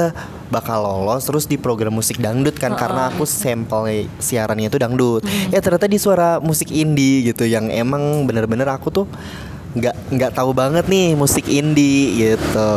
bakal 0.52 0.84
lolos 0.84 1.24
terus 1.24 1.48
di 1.48 1.56
program 1.56 1.96
musik 1.96 2.20
dangdut 2.20 2.60
kan 2.60 2.76
karena 2.76 3.08
aku 3.08 3.24
sampel 3.24 3.88
siarannya 4.20 4.68
itu 4.68 4.76
dangdut 4.76 5.24
ya 5.48 5.64
ternyata 5.64 5.88
di 5.88 5.96
suara 5.96 6.44
musik 6.44 6.68
indie 6.68 7.32
gitu 7.32 7.48
yang 7.48 7.72
emang 7.72 8.28
bener-bener 8.28 8.68
aku 8.68 8.92
tuh 8.92 9.06
nggak 9.70 9.96
nggak 10.10 10.32
tahu 10.34 10.50
banget 10.50 10.90
nih 10.90 11.14
musik 11.14 11.46
indie 11.46 12.18
gitu 12.18 12.74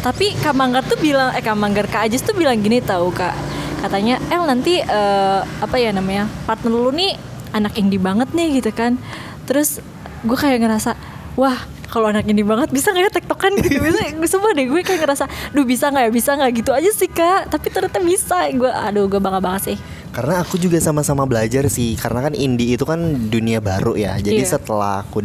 Tapi 0.00 0.32
Kak 0.40 0.56
Manggar 0.56 0.80
tuh 0.80 0.96
bilang 0.96 1.28
eh 1.36 1.44
Kak 1.44 1.52
Manggar 1.52 1.84
Kak 1.84 2.08
Ajis 2.08 2.24
tuh 2.24 2.32
bilang 2.32 2.56
gini 2.56 2.80
tahu 2.80 3.12
Kak. 3.12 3.36
Katanya 3.84 4.16
El 4.32 4.48
nanti 4.48 4.80
eh, 4.80 5.40
apa 5.42 5.76
ya 5.76 5.92
namanya? 5.92 6.30
partner 6.48 6.72
lu 6.72 6.88
nih 6.88 7.18
anak 7.52 7.76
indie 7.76 8.00
banget 8.00 8.32
nih 8.32 8.62
gitu 8.62 8.72
kan. 8.72 8.96
Terus 9.44 9.84
gue 10.24 10.38
kayak 10.38 10.64
ngerasa 10.64 10.96
wah 11.34 11.58
kalau 11.92 12.08
anak 12.08 12.24
indie 12.24 12.46
banget 12.46 12.72
bisa 12.72 12.88
nggak 12.88 13.04
ya 13.04 13.12
tektokan 13.12 13.52
gitu 13.60 13.76
bisa 13.84 14.00
gue 14.16 14.28
semua 14.30 14.56
deh 14.56 14.64
gue 14.64 14.80
kayak 14.80 15.04
ngerasa 15.04 15.28
duh 15.52 15.68
bisa 15.68 15.92
nggak 15.92 16.08
ya 16.08 16.12
bisa 16.14 16.30
nggak 16.32 16.50
gitu 16.56 16.70
aja 16.72 16.88
sih 16.88 17.04
kak 17.04 17.52
tapi 17.52 17.68
ternyata 17.68 18.00
bisa 18.00 18.48
gue 18.48 18.70
aduh 18.70 19.04
gue 19.12 19.20
bangga 19.20 19.44
banget 19.44 19.62
sih 19.74 19.78
Karena 20.12 20.40
aku 20.40 20.56
juga 20.56 20.76
sama-sama 20.76 21.24
belajar 21.24 21.68
sih 21.68 21.96
Karena 21.96 22.28
kan 22.28 22.32
indie 22.32 22.76
itu 22.76 22.84
kan 22.84 23.00
dunia 23.28 23.60
baru 23.60 23.96
ya 23.96 24.16
Jadi 24.16 24.44
Iya. 24.44 24.56
setelah 24.56 25.04
aku 25.04 25.24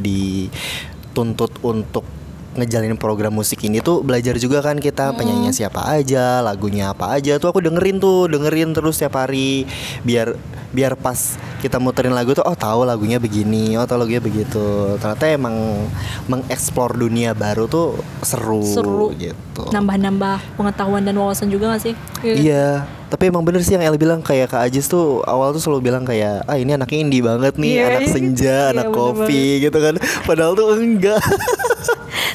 dituntut 1.18 1.50
untuk 1.66 2.06
ngejalanin 2.58 2.98
program 2.98 3.32
musik 3.34 3.62
ini 3.64 3.80
tuh 3.80 4.02
belajar 4.02 4.36
juga 4.42 4.66
kan 4.66 4.82
kita 4.82 5.14
penyanyinya 5.14 5.54
siapa 5.54 5.86
aja, 5.86 6.42
lagunya 6.42 6.92
apa 6.92 7.14
aja 7.16 7.38
tuh 7.38 7.54
aku 7.54 7.62
dengerin 7.62 8.02
tuh, 8.02 8.26
dengerin 8.28 8.74
terus 8.74 8.98
tiap 8.98 9.16
hari 9.16 9.64
biar 10.02 10.34
biar 10.68 11.00
pas 11.00 11.40
kita 11.64 11.80
muterin 11.80 12.12
lagu 12.14 12.36
tuh 12.36 12.44
oh 12.44 12.54
tahu 12.54 12.84
lagunya 12.84 13.18
begini, 13.18 13.74
oh 13.80 13.88
tahu 13.88 14.04
lagunya 14.04 14.22
begitu. 14.22 14.98
Ternyata 15.00 15.26
emang 15.32 15.56
mengeksplor 16.28 16.94
dunia 16.98 17.32
baru 17.34 17.66
tuh 17.66 17.98
seru, 18.22 18.62
Seru. 18.62 19.06
gitu. 19.16 19.64
Nambah-nambah 19.74 20.60
pengetahuan 20.60 21.02
dan 21.08 21.16
wawasan 21.18 21.50
juga 21.50 21.74
gak 21.74 21.82
sih? 21.82 21.94
Iya, 22.22 22.86
tapi 23.10 23.32
emang 23.32 23.42
bener 23.48 23.64
sih 23.64 23.74
yang 23.80 23.88
El 23.88 23.98
bilang 23.98 24.20
kayak 24.20 24.52
Kak 24.52 24.68
Ajis 24.68 24.86
tuh 24.92 25.24
awal 25.24 25.56
tuh 25.56 25.64
selalu 25.64 25.90
bilang 25.90 26.04
kayak 26.04 26.44
ah 26.46 26.60
ini 26.60 26.76
anaknya 26.76 26.98
indie 27.00 27.24
banget 27.24 27.56
nih, 27.58 27.74
Iya, 27.80 27.86
anak 27.88 28.04
iya. 28.04 28.12
senja, 28.12 28.58
Iya, 28.68 28.72
anak 28.76 28.86
bener 28.92 28.98
kopi 29.00 29.44
gitu 29.64 29.78
kan. 29.80 29.96
Padahal 30.28 30.54
tuh 30.54 30.78
enggak. 30.78 31.22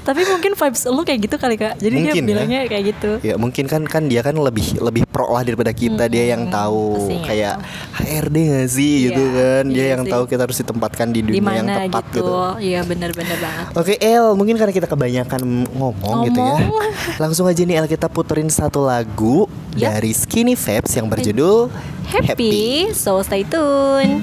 Tapi 0.01 0.25
mungkin 0.25 0.53
vibes 0.53 0.83
lu 0.87 1.03
kayak 1.03 1.21
gitu 1.23 1.37
kali 1.37 1.55
kak. 1.55 1.77
Jadi 1.77 1.95
Mungkin 1.95 2.09
dia 2.09 2.19
ya. 2.19 2.25
bilangnya 2.25 2.61
kayak 2.67 2.85
gitu. 2.89 3.11
ya 3.21 3.35
mungkin 3.37 3.65
kan 3.67 3.83
kan 3.85 4.03
dia 4.05 4.21
kan 4.21 4.35
lebih 4.35 4.79
lebih 4.79 5.05
pro 5.05 5.29
lah 5.29 5.43
daripada 5.43 5.71
kita 5.71 6.07
dia 6.07 6.33
yang 6.33 6.49
tahu 6.49 6.97
pastinya. 6.99 7.25
kayak 7.25 7.55
HRD 7.95 8.37
gak 8.49 8.69
sih 8.69 8.93
Iya, 8.93 9.07
gitu 9.07 9.23
kan 9.31 9.63
dia 9.67 9.77
iya 9.79 9.87
yang 9.93 10.03
sih. 10.03 10.11
tahu 10.11 10.23
kita 10.27 10.43
harus 10.43 10.59
ditempatkan 10.59 11.07
di 11.09 11.21
dunia 11.23 11.37
yang 11.37 11.45
mana 11.67 11.75
tepat 11.83 12.05
gitu. 12.09 12.19
gitu. 12.19 12.35
Iya 12.59 12.81
benar-benar 12.83 13.39
banget. 13.39 13.67
Oke 13.75 13.95
El, 13.99 14.27
mungkin 14.33 14.55
karena 14.57 14.73
kita 14.73 14.87
kebanyakan 14.87 15.43
ngomong, 15.71 16.17
gitu 16.27 16.39
ya. 16.39 16.57
Ngomong. 16.59 16.91
Langsung 17.19 17.45
aja 17.47 17.61
nih 17.61 17.77
El 17.77 17.87
kita 17.87 18.07
puterin 18.07 18.49
satu 18.49 18.83
lagu 18.83 19.47
Yap. 19.73 19.95
dari 19.95 20.13
Skinny 20.13 20.55
Vapes 20.55 20.93
yang 20.93 21.07
berjudul 21.07 21.69
Happy, 22.05 22.93
so 22.93 23.23
stay 23.23 23.41
tune. 23.43 24.21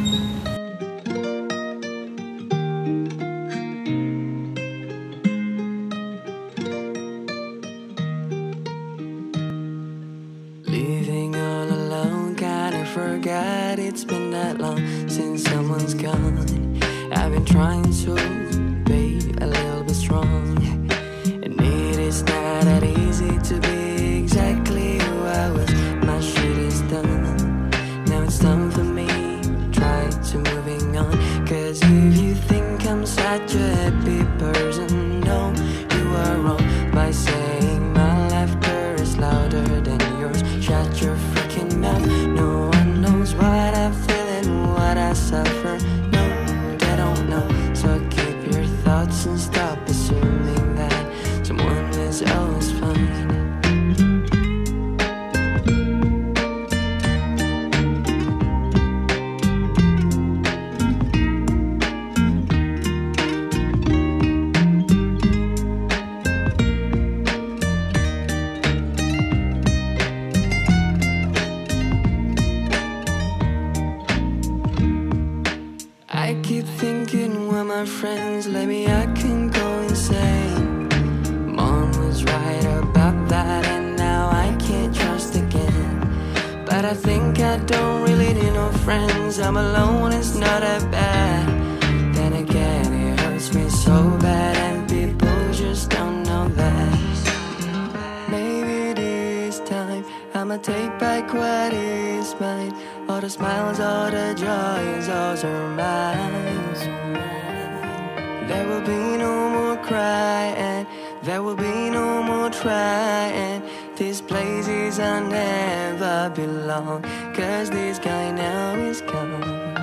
There 108.60 108.67
will 108.67 108.82
be 108.82 109.15
no 109.15 109.50
more 109.50 109.78
crying. 109.78 110.86
There 111.24 111.41
will 111.41 111.56
be 111.56 111.89
no 111.89 112.22
more 112.22 112.50
trying. 112.50 113.63
This 113.95 114.19
place 114.19 114.67
is 114.67 115.00
I 115.00 115.22
never 115.22 116.30
belong. 116.36 117.04
Cause 117.34 117.69
this 117.69 118.00
guy 118.00 118.32
now 118.32 118.76
is 118.76 119.00
gone. 119.00 119.78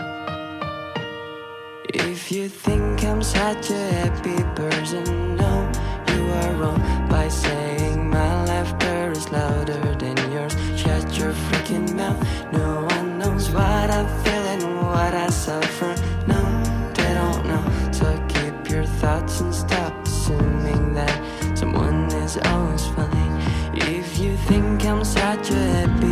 If 1.89 2.31
you 2.31 2.51
think 2.51 3.03
I'm 3.03 3.23
such 3.23 3.71
a 3.71 3.85
happy 3.99 4.43
person, 4.55 5.37
no, 5.37 5.73
you 6.09 6.23
are 6.41 6.53
wrong 6.61 7.09
by 7.09 7.29
saying 7.29 8.11
my 8.11 8.45
laughter 8.45 9.13
is 9.13 9.27
louder 9.31 9.95
than 9.95 10.19
yours. 10.31 10.55
Shut 10.77 11.17
your 11.17 11.33
freaking 11.33 11.95
mouth. 11.95 12.21
No 12.53 12.85
one 12.85 13.19
knows 13.21 13.49
what 13.49 13.89
I 14.01 14.05
feel 14.23 14.45
and 14.55 14.65
what 14.77 15.15
I 15.15 15.31
suffer. 15.31 16.06
Thoughts 19.07 19.41
and 19.41 19.55
stop 19.55 19.95
assuming 20.05 20.93
that 20.93 21.17
someone 21.57 22.07
is 22.25 22.37
always 22.39 22.85
fine. 22.89 23.35
If 23.73 24.19
you 24.19 24.37
think 24.49 24.85
I'm 24.85 25.05
such 25.05 25.51
a 25.51 25.63
happy 25.77 26.06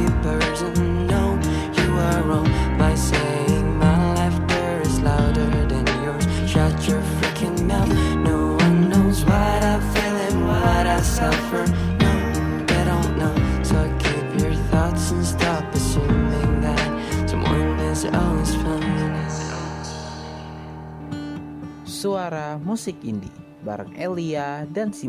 Suara 22.05 22.61
musik 22.61 23.01
indie 23.01 23.33
bareng 23.65 23.97
Elia 23.97 24.69
dan 24.69 24.93
si 24.93 25.09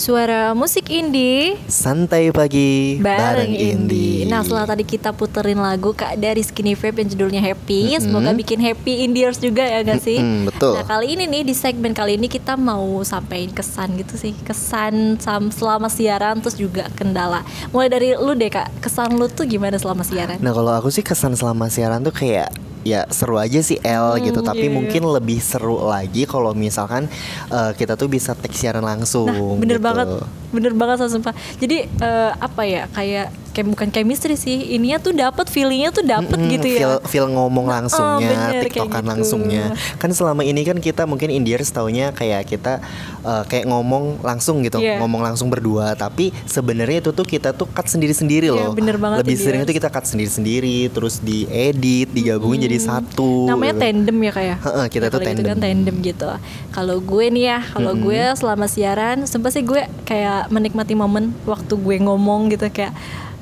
Suara 0.00 0.56
musik 0.56 0.88
indie 0.88 1.60
Santai 1.68 2.32
pagi 2.32 2.96
bareng 3.04 3.52
indie. 3.52 4.24
Nah 4.24 4.40
setelah 4.40 4.64
tadi 4.64 4.88
kita 4.88 5.12
puterin 5.12 5.60
lagu 5.60 5.92
kak 5.92 6.16
dari 6.16 6.40
Skinny 6.40 6.72
Vape 6.72 7.04
yang 7.04 7.12
judulnya 7.12 7.44
Happy, 7.44 7.92
semoga 8.00 8.32
bikin 8.32 8.64
happy 8.64 9.04
indiers 9.04 9.36
juga 9.36 9.60
ya 9.60 9.84
gak 9.84 10.00
sih? 10.00 10.16
Mm-mm, 10.16 10.48
betul. 10.48 10.80
Nah 10.80 10.88
kali 10.88 11.20
ini 11.20 11.28
nih 11.28 11.42
di 11.44 11.52
segmen 11.52 11.92
kali 11.92 12.16
ini 12.16 12.32
kita 12.32 12.56
mau 12.56 13.04
sampaikan 13.04 13.52
kesan 13.52 14.00
gitu 14.00 14.16
sih, 14.16 14.32
kesan 14.40 15.20
selama 15.52 15.92
siaran 15.92 16.40
terus 16.40 16.56
juga 16.56 16.88
kendala. 16.96 17.44
Mulai 17.68 17.92
dari 17.92 18.08
lu 18.16 18.32
deh 18.32 18.48
kak, 18.48 18.72
kesan 18.80 19.20
lu 19.20 19.28
tuh 19.28 19.44
gimana 19.44 19.76
selama 19.76 20.00
siaran? 20.00 20.40
Nah 20.40 20.56
kalau 20.56 20.72
aku 20.80 20.88
sih 20.88 21.04
kesan 21.04 21.36
selama 21.36 21.68
siaran 21.68 22.00
tuh 22.00 22.16
kayak 22.16 22.48
ya 22.84 23.08
seru 23.08 23.40
aja 23.40 23.60
sih 23.64 23.80
L 23.80 24.20
gitu 24.20 24.40
tapi 24.44 24.68
iya. 24.68 24.72
mungkin 24.72 25.02
lebih 25.10 25.40
seru 25.40 25.80
lagi 25.88 26.28
kalau 26.28 26.52
misalkan 26.52 27.08
eh, 27.50 27.72
kita 27.74 27.96
tuh 27.96 28.08
bisa 28.08 28.36
take 28.36 28.56
siaran 28.56 28.84
langsung 28.84 29.30
Nah 29.30 29.58
bener 29.60 29.78
gitu. 29.78 29.86
banget, 29.86 30.06
bener 30.50 30.72
banget 30.74 30.96
sumpah. 31.10 31.34
Jadi 31.58 31.86
eh, 31.86 32.30
apa 32.34 32.62
ya 32.66 32.82
kayak 32.90 33.28
kayak 33.50 33.66
bukan 33.68 33.88
chemistry 33.88 34.34
sih, 34.34 34.56
ininya 34.70 34.96
tuh 34.96 35.10
dapat 35.10 35.46
feelingnya 35.46 35.90
tuh 35.90 36.02
dapat 36.02 36.34
Mm-mm, 36.34 36.52
gitu 36.52 36.66
feel, 36.68 36.92
ya. 36.92 37.02
feel 37.04 37.26
ngomong 37.26 37.66
langsungnya, 37.66 38.30
bener, 38.30 38.50
kayak 38.56 38.64
tiktokan 38.70 39.00
gitu. 39.00 39.10
langsungnya. 39.10 39.64
Kan 39.96 40.10
selama 40.10 40.40
ini 40.40 40.62
kan 40.62 40.76
kita 40.76 41.02
mungkin 41.04 41.28
Indiers 41.28 41.68
taunya 41.68 42.10
kayak 42.10 42.46
kita 42.46 42.78
eh, 43.20 43.42
kayak 43.44 43.66
ngomong 43.66 44.20
langsung 44.20 44.60
gitu, 44.60 44.78
Iya. 44.78 44.98
ngomong 44.98 45.20
langsung 45.20 45.46
berdua. 45.46 45.92
Tapi 45.92 46.30
sebenarnya 46.44 47.00
itu 47.00 47.10
tuh 47.10 47.24
kita 47.24 47.50
tuh 47.50 47.66
cut 47.66 47.84
sendiri-sendiri 47.84 48.46
Iya, 48.46 48.56
loh. 48.60 48.72
bener 48.72 48.96
banget, 48.96 49.22
Lebih 49.22 49.36
sering 49.36 49.60
itu 49.62 49.72
kita 49.72 49.88
cut 49.88 50.04
sendiri-sendiri, 50.04 50.88
terus 50.88 51.18
diedit, 51.18 52.08
digabungin 52.08 52.62
jadi 52.62 52.78
satu. 52.78 53.46
namanya 53.46 53.72
gitu. 53.72 53.82
tandem 53.82 54.16
ya 54.20 54.32
kayak 54.32 54.56
Heeh, 54.60 54.86
kita 54.88 55.06
tuh 55.06 55.18
kalau 55.18 55.26
gitu 55.26 55.36
tandem. 55.36 55.50
kan 55.50 55.58
tandem 55.60 55.96
gitu 56.00 56.28
kalau 56.70 56.96
gue 56.98 57.26
nih 57.28 57.44
ya 57.46 57.58
kalau 57.66 57.92
gue 57.94 58.20
selama 58.32 58.66
siaran 58.66 59.24
sumpah 59.24 59.50
sih 59.50 59.60
gue 59.60 59.80
kayak 60.04 60.48
menikmati 60.48 60.94
momen 60.94 61.34
waktu 61.44 61.74
gue 61.74 61.96
ngomong 61.98 62.48
gitu 62.48 62.68
kayak 62.68 62.94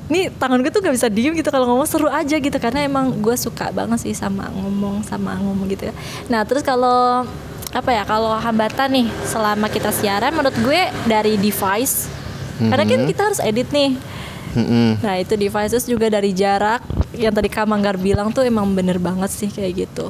nih 0.09 0.33
tangan 0.35 0.59
gue 0.59 0.71
tuh 0.73 0.81
nggak 0.81 0.95
bisa 0.97 1.07
diem 1.07 1.37
gitu. 1.37 1.47
Kalau 1.53 1.69
ngomong 1.69 1.87
seru 1.87 2.09
aja 2.09 2.35
gitu 2.35 2.57
karena 2.57 2.83
emang 2.83 3.13
gue 3.21 3.35
suka 3.37 3.69
banget 3.69 4.03
sih 4.03 4.13
sama 4.17 4.49
ngomong 4.51 5.05
sama 5.05 5.37
ngomong 5.37 5.69
gitu 5.69 5.87
ya. 5.89 5.93
Nah 6.27 6.43
terus 6.43 6.65
kalau 6.65 7.23
apa 7.69 7.89
ya 7.93 8.01
kalau 8.03 8.33
hambatan 8.33 8.89
nih 8.89 9.07
selama 9.29 9.69
kita 9.69 9.93
siaran 9.93 10.33
menurut 10.33 10.57
gue 10.65 10.81
dari 11.05 11.37
device 11.37 12.09
karena 12.57 12.83
kan 12.83 13.05
kita 13.05 13.21
harus 13.29 13.39
edit 13.39 13.69
nih. 13.69 13.93
Mm-mm. 14.49 14.97
nah 15.05 15.13
itu 15.13 15.37
devices 15.37 15.85
juga 15.85 16.09
dari 16.09 16.33
jarak. 16.33 16.81
Yang 17.13 17.33
tadi 17.37 17.49
Kak 17.53 17.69
Manggar 17.69 18.01
bilang 18.01 18.33
tuh 18.33 18.41
emang 18.41 18.65
bener 18.73 18.97
banget 18.97 19.29
sih 19.29 19.49
kayak 19.49 19.85
gitu 19.85 20.09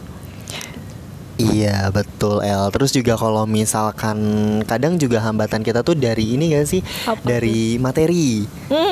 Iya 1.39 1.88
betul 1.89 2.43
El. 2.43 2.67
Terus 2.75 2.91
juga 2.91 3.15
kalau 3.15 3.47
misalkan 3.47 4.19
Kadang 4.67 4.99
juga 4.99 5.23
hambatan 5.23 5.63
kita 5.63 5.88
tuh 5.88 5.95
dari 5.95 6.36
ini 6.36 6.52
gak 6.52 6.67
sih? 6.67 6.84
Apa 7.08 7.23
Dari 7.23 7.80
materi. 7.80 8.43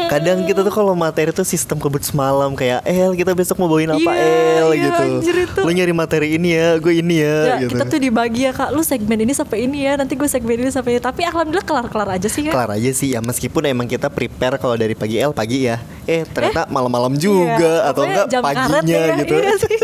Kadang 0.08 0.48
kita 0.48 0.64
tuh 0.64 0.72
kalau 0.72 0.96
materi 0.96 1.36
tuh 1.36 1.44
sistem 1.44 1.76
kebut 1.76 2.00
semalam 2.00 2.56
Kayak 2.56 2.88
El 2.88 3.12
kita 3.20 3.36
besok 3.36 3.60
mau 3.60 3.68
bawain 3.68 3.92
apa 3.92 4.00
Iya, 4.00 4.64
El? 4.64 4.70
iya, 4.74 4.88
gitu. 4.88 5.04
itu. 5.44 5.60
Lu 5.68 5.72
nyari 5.76 5.92
materi 5.92 6.28
ini 6.40 6.56
ya 6.56 6.80
Gue 6.80 7.04
ini 7.04 7.20
ya, 7.20 7.60
ya 7.60 7.68
gitu. 7.68 7.76
kita 7.76 7.84
tuh 7.84 8.00
dibagi 8.00 8.48
ya 8.48 8.56
kak. 8.56 8.72
Lu 8.72 8.80
segmen 8.80 9.20
ini 9.20 9.36
sampai 9.36 9.68
ini 9.68 9.84
ya 9.84 10.00
nanti 10.00 10.16
gue 10.16 10.30
segmen 10.32 10.56
ini 10.56 10.72
sampai 10.72 10.98
ini. 10.98 11.02
Tapi 11.04 11.28
alhamdulillah 11.28 11.68
kelar-kelar 11.68 12.16
aja 12.16 12.32
sih 12.32 12.48
ya 12.48 12.56
Kelar 12.56 12.72
aja 12.80 12.92
sih 12.96 13.12
ya. 13.12 13.20
Meskipun 13.20 13.68
emang 13.68 13.92
kita 13.92 14.08
prepare 14.08 14.56
Kalau 14.56 14.80
dari 14.80 14.96
pagi 14.96 15.20
El 15.20 15.36
pagi 15.36 15.68
ya. 15.68 15.84
Eh 16.08 16.24
ternyata 16.24 16.64
malam-malam 16.72 17.12
juga 17.20 17.84
Iya, 17.84 17.92
Atau 17.92 18.08
enggak 18.08 18.28
paginya 18.40 18.96
ya, 19.12 19.16
gitu. 19.20 19.36
Iya 19.36 19.56
sih. 19.60 19.78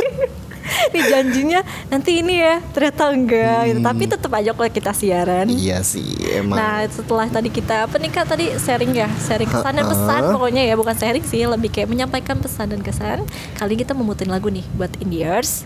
Nih 0.94 1.04
janjinya 1.10 1.62
nanti 1.90 2.22
ini 2.22 2.42
ya 2.42 2.62
ternyata 2.72 3.10
enggak 3.12 3.60
gitu. 3.70 3.80
Tapi 3.84 4.04
tetap 4.10 4.32
aja 4.34 4.52
kalau 4.54 4.70
kita 4.72 4.92
siaran. 4.92 5.48
Iya 5.50 5.82
sih 5.86 6.06
emang 6.40 6.58
Nah 6.58 6.86
setelah 6.88 7.28
tadi 7.30 7.50
kita 7.50 7.88
apa 7.90 7.96
nih 7.98 8.12
kak 8.12 8.26
tadi 8.30 8.46
sharing 8.58 8.94
ya 8.94 9.10
sharing 9.26 9.50
kesan 9.50 9.74
dan 9.80 9.86
pesan 9.88 10.22
pokoknya 10.34 10.64
ya 10.68 10.76
bukan 10.78 10.96
sharing 10.96 11.26
sih 11.26 11.44
lebih 11.46 11.70
kayak 11.74 11.90
menyampaikan 11.90 12.38
pesan 12.40 12.74
dan 12.74 12.82
kesan. 12.82 13.26
Kali 13.58 13.74
ini 13.74 13.82
kita 13.82 13.98
memutin 13.98 14.30
lagu 14.30 14.54
nih 14.54 14.66
buat 14.78 14.94
Indiers 15.02 15.66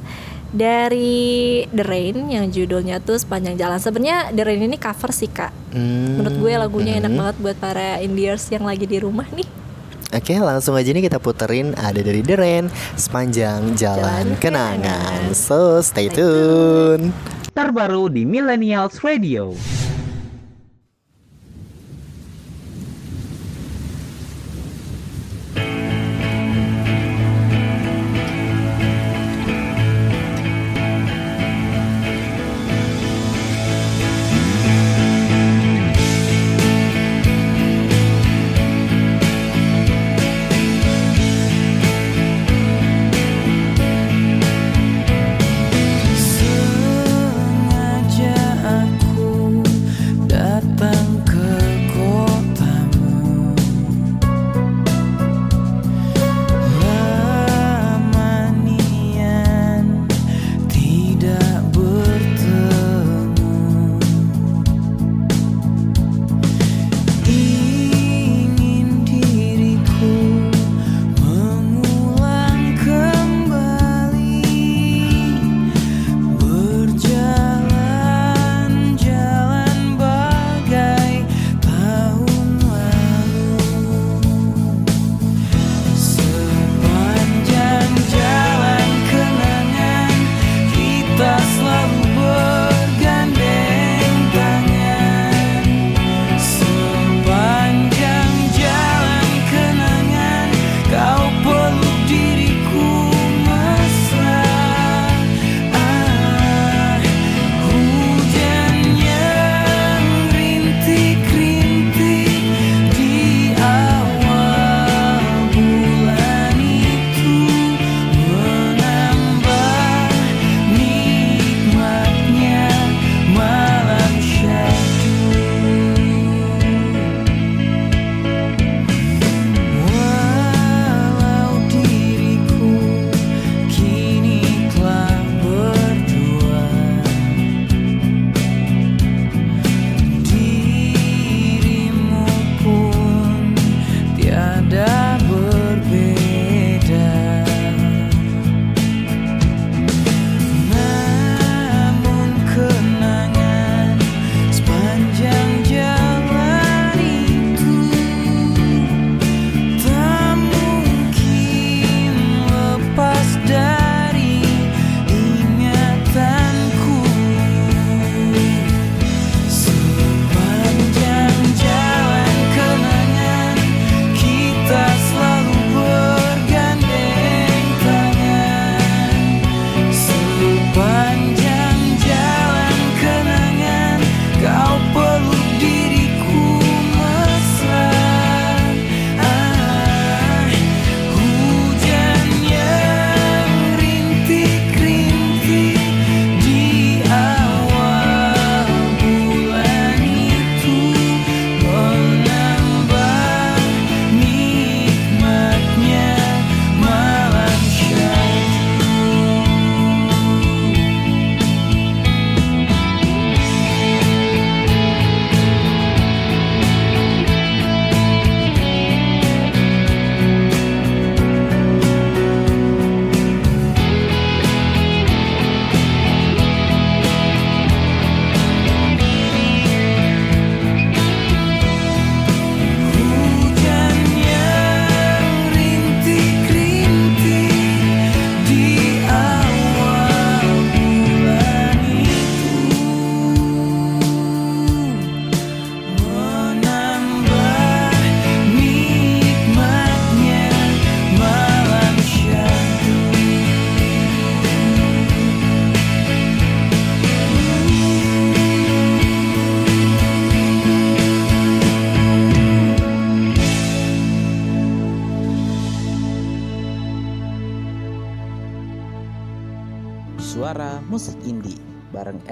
dari 0.52 1.68
The 1.68 1.84
Rain 1.84 2.32
yang 2.32 2.48
judulnya 2.48 3.04
tuh 3.04 3.20
sepanjang 3.20 3.60
jalan. 3.60 3.80
Sebenarnya 3.84 4.32
The 4.32 4.44
Rain 4.48 4.64
ini 4.64 4.80
cover 4.80 5.12
sih 5.12 5.28
kak. 5.28 5.52
Hmm, 5.76 6.20
Menurut 6.24 6.36
gue 6.40 6.52
lagunya 6.56 6.94
enak 7.04 7.12
hmm. 7.12 7.20
banget 7.20 7.36
buat 7.44 7.58
para 7.60 8.00
Indiers 8.00 8.48
yang 8.48 8.64
lagi 8.64 8.88
di 8.88 8.98
rumah 9.04 9.28
nih. 9.36 9.67
Oke 10.16 10.40
langsung 10.40 10.80
aja 10.80 10.88
nih 10.88 11.04
kita 11.12 11.20
puterin 11.20 11.76
ada 11.76 12.00
dari 12.00 12.24
The 12.24 12.36
Rain 12.40 12.66
sepanjang 12.96 13.76
jalan 13.76 14.00
Jalan 14.00 14.28
kenangan. 14.40 14.80
kenangan. 14.80 15.36
So 15.36 15.84
stay 15.84 16.08
tune. 16.08 17.12
Terbaru 17.52 18.08
di 18.08 18.24
Millennials 18.24 19.04
Radio. 19.04 19.52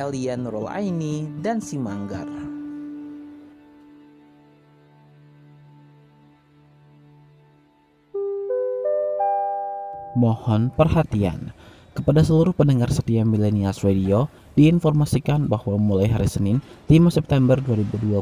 Elian 0.06 0.46
Nurul 0.46 0.70
Aini 0.70 1.26
dan 1.42 1.58
si 1.58 1.82
Manggar. 1.82 2.30
Mohon 10.14 10.70
perhatian 10.72 11.52
kepada 11.98 12.22
seluruh 12.22 12.54
pendengar 12.54 12.94
setia 12.94 13.26
Millennials 13.26 13.82
Radio 13.82 14.30
diinformasikan 14.54 15.50
bahwa 15.50 15.76
mulai 15.76 16.08
hari 16.08 16.30
Senin 16.30 16.62
5 16.88 17.10
September 17.10 17.58
2022 17.60 18.22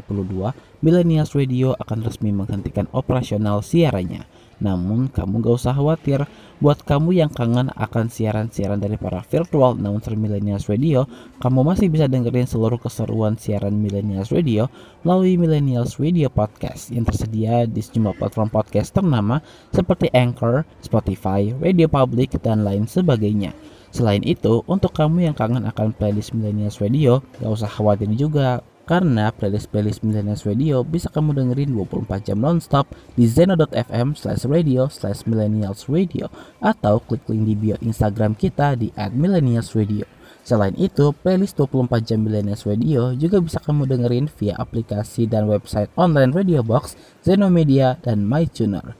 Millennials 0.82 1.36
Radio 1.36 1.76
akan 1.78 2.02
resmi 2.02 2.32
menghentikan 2.32 2.88
operasional 2.90 3.62
siarannya. 3.62 4.26
Namun 4.62 5.10
kamu 5.10 5.42
gak 5.42 5.56
usah 5.58 5.74
khawatir, 5.74 6.26
buat 6.62 6.80
kamu 6.86 7.14
yang 7.18 7.30
kangen 7.30 7.70
akan 7.74 8.06
siaran-siaran 8.06 8.78
dari 8.78 8.94
para 8.94 9.22
virtual 9.26 9.74
announcer 9.74 10.14
Millennials 10.14 10.70
Radio, 10.70 11.06
kamu 11.42 11.66
masih 11.66 11.90
bisa 11.90 12.06
dengerin 12.06 12.46
seluruh 12.46 12.78
keseruan 12.78 13.34
siaran 13.34 13.74
Millennials 13.74 14.30
Radio 14.30 14.70
melalui 15.02 15.34
Millennials 15.34 15.98
Radio 15.98 16.30
Podcast 16.30 16.94
yang 16.94 17.02
tersedia 17.02 17.66
di 17.66 17.82
sejumlah 17.82 18.18
platform 18.18 18.50
podcast 18.50 18.94
ternama 18.94 19.42
seperti 19.74 20.10
Anchor, 20.14 20.62
Spotify, 20.80 21.50
Radio 21.58 21.90
Public, 21.90 22.38
dan 22.40 22.62
lain 22.62 22.86
sebagainya. 22.86 23.54
Selain 23.94 24.26
itu, 24.26 24.66
untuk 24.66 24.90
kamu 24.90 25.30
yang 25.30 25.36
kangen 25.38 25.62
akan 25.70 25.94
playlist 25.94 26.34
Millennials 26.34 26.82
Radio, 26.82 27.22
gak 27.38 27.50
usah 27.50 27.70
khawatir 27.70 28.10
juga 28.18 28.58
karena 28.84 29.32
playlist-playlist 29.32 30.04
Millennials 30.04 30.44
Radio 30.44 30.84
bisa 30.84 31.08
kamu 31.08 31.32
dengerin 31.36 31.72
24 31.72 32.28
jam 32.28 32.38
nonstop 32.40 32.88
di 33.16 33.24
zeno.fm 33.24 34.12
slash 34.12 34.44
radio 34.44 34.88
slash 34.92 35.24
millennials 35.24 35.88
radio 35.88 36.28
atau 36.60 37.00
klik 37.00 37.24
link 37.32 37.48
di 37.48 37.54
bio 37.56 37.76
Instagram 37.80 38.36
kita 38.36 38.76
di 38.76 38.92
@millennialsradio. 38.92 40.04
Selain 40.44 40.76
itu, 40.76 41.16
playlist 41.24 41.56
24 41.56 42.04
jam 42.04 42.20
Millennials 42.20 42.68
Radio 42.68 43.16
juga 43.16 43.40
bisa 43.40 43.56
kamu 43.64 43.88
dengerin 43.88 44.28
via 44.28 44.52
aplikasi 44.60 45.24
dan 45.24 45.48
website 45.48 45.88
online 45.96 46.36
Radio 46.36 46.60
Box, 46.60 47.00
Zeno 47.24 47.48
Media, 47.48 47.96
dan 48.04 48.28
MyTuner. 48.28 48.92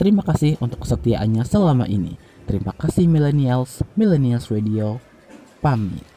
Terima 0.00 0.24
kasih 0.24 0.56
untuk 0.56 0.88
kesetiaannya 0.88 1.44
selama 1.44 1.84
ini. 1.84 2.16
Terima 2.48 2.72
kasih 2.72 3.12
Millennials, 3.12 3.84
Millennials 3.92 4.48
Radio, 4.48 4.96
pamit. 5.60 6.15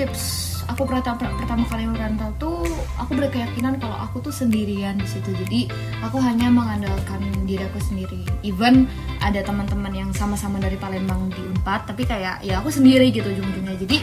Tips 0.00 0.64
aku 0.64 0.88
pertama 0.88 1.20
pertama 1.36 1.68
kali 1.68 1.84
merantau 1.84 2.32
tuh 2.40 2.64
aku 2.96 3.12
berkeyakinan 3.20 3.76
kalau 3.76 4.00
aku 4.00 4.24
tuh 4.24 4.32
sendirian 4.32 4.96
di 4.96 5.04
situ. 5.04 5.28
Jadi 5.34 5.68
aku 6.00 6.16
hanya 6.24 6.48
mengandalkan 6.48 7.20
diri 7.44 7.68
aku 7.68 7.76
sendiri. 7.84 8.24
Even 8.40 8.88
ada 9.20 9.44
teman-teman 9.44 9.92
yang 9.92 10.10
sama-sama 10.16 10.56
dari 10.56 10.80
Palembang 10.80 11.28
di 11.28 11.42
Unpad 11.52 11.84
tapi 11.84 12.08
kayak 12.08 12.40
ya 12.40 12.64
aku 12.64 12.72
sendiri 12.72 13.12
gitu 13.12 13.28
ujung-ujungnya. 13.28 13.76
Jadi 13.76 14.00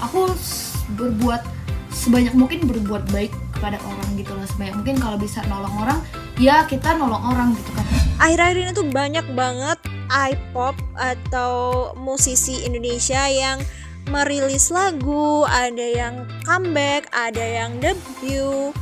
aku 0.00 0.32
berbuat 0.96 1.44
sebanyak 1.92 2.32
mungkin 2.32 2.64
berbuat 2.64 3.12
baik 3.12 3.34
kepada 3.60 3.76
orang 3.84 4.08
gitu 4.16 4.32
loh 4.32 4.48
sebanyak 4.48 4.80
mungkin 4.80 4.96
kalau 4.96 5.20
bisa 5.20 5.44
nolong 5.44 5.76
orang 5.76 5.98
ya 6.40 6.64
kita 6.64 6.96
nolong 6.96 7.20
orang 7.20 7.52
gitu 7.52 7.68
kan. 7.76 7.84
Akhir-akhir 8.16 8.56
ini 8.64 8.70
tuh 8.72 8.88
banyak 8.88 9.26
banget 9.36 9.76
iPop 10.08 10.78
atau 10.96 11.52
musisi 12.00 12.64
Indonesia 12.64 13.28
yang 13.28 13.60
merilis 14.08 14.68
lagu, 14.68 15.44
ada 15.48 15.84
yang 15.84 16.28
comeback, 16.44 17.08
ada 17.12 17.40
yang 17.40 17.80
debut. 17.80 18.72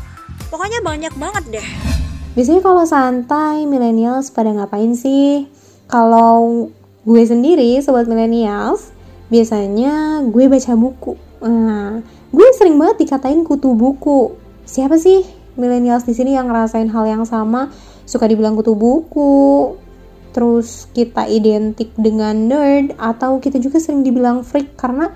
Pokoknya 0.51 0.83
banyak 0.85 1.15
banget 1.17 1.45
deh. 1.61 1.69
Biasanya 2.33 2.65
kalau 2.65 2.85
santai, 2.89 3.69
millennials 3.69 4.33
pada 4.33 4.53
ngapain 4.53 4.97
sih? 4.97 5.47
Kalau 5.89 6.69
gue 7.05 7.23
sendiri, 7.29 7.77
sobat 7.85 8.09
millennials, 8.09 8.93
biasanya 9.29 10.25
gue 10.29 10.49
baca 10.49 10.73
buku. 10.77 11.13
Nah, 11.45 12.01
gue 12.33 12.47
sering 12.57 12.81
banget 12.81 13.05
dikatain 13.05 13.45
kutu 13.45 13.77
buku. 13.77 14.37
Siapa 14.65 14.97
sih 14.97 15.27
millennials 15.61 16.09
di 16.09 16.17
sini 16.17 16.33
yang 16.33 16.49
ngerasain 16.49 16.89
hal 16.89 17.05
yang 17.05 17.25
sama? 17.29 17.69
Suka 18.09 18.25
dibilang 18.29 18.57
kutu 18.57 18.73
buku, 18.73 19.77
terus 20.33 20.89
kita 20.97 21.29
identik 21.29 21.93
dengan 21.95 22.49
nerd, 22.49 22.97
atau 22.97 23.39
kita 23.39 23.61
juga 23.61 23.79
sering 23.79 24.03
dibilang 24.03 24.43
freak 24.43 24.75
karena 24.81 25.13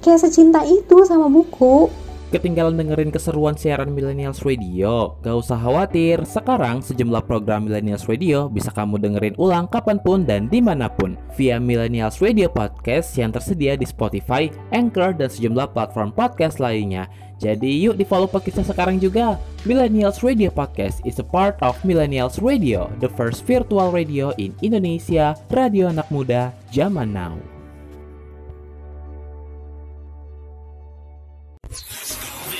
kayak 0.00 0.22
secinta 0.22 0.64
itu 0.64 1.04
sama 1.04 1.28
buku. 1.28 1.90
Ketinggalan 2.30 2.78
dengerin 2.78 3.10
keseruan 3.10 3.58
siaran 3.58 3.90
Millennials 3.90 4.46
Radio? 4.46 5.18
Gak 5.18 5.34
usah 5.34 5.58
khawatir, 5.58 6.22
sekarang 6.22 6.78
sejumlah 6.78 7.26
program 7.26 7.66
Millennials 7.66 8.06
Radio 8.06 8.46
bisa 8.46 8.70
kamu 8.70 9.02
dengerin 9.02 9.34
ulang 9.34 9.66
kapan 9.66 9.98
pun 9.98 10.22
dan 10.22 10.46
di 10.46 10.62
mana 10.62 10.86
pun 10.86 11.18
via 11.34 11.58
Millennials 11.58 12.22
Radio 12.22 12.46
Podcast 12.46 13.18
yang 13.18 13.34
tersedia 13.34 13.74
di 13.74 13.82
Spotify, 13.82 14.46
Anchor, 14.70 15.10
dan 15.10 15.26
sejumlah 15.26 15.74
platform 15.74 16.14
podcast 16.14 16.62
lainnya. 16.62 17.10
Jadi 17.40 17.88
yuk 17.88 17.96
di 17.96 18.04
follow 18.04 18.28
podcast 18.28 18.68
sekarang 18.68 19.00
juga. 19.00 19.40
Millennials 19.64 20.20
Radio 20.20 20.52
Podcast 20.52 21.00
is 21.08 21.16
a 21.16 21.24
part 21.24 21.56
of 21.64 21.72
Millennials 21.88 22.36
Radio, 22.36 22.92
the 23.00 23.08
first 23.08 23.48
virtual 23.48 23.88
radio 23.88 24.28
in 24.36 24.52
Indonesia, 24.60 25.32
radio 25.48 25.88
anak 25.88 26.04
muda 26.12 26.52
zaman 26.68 27.16
now. 27.16 27.40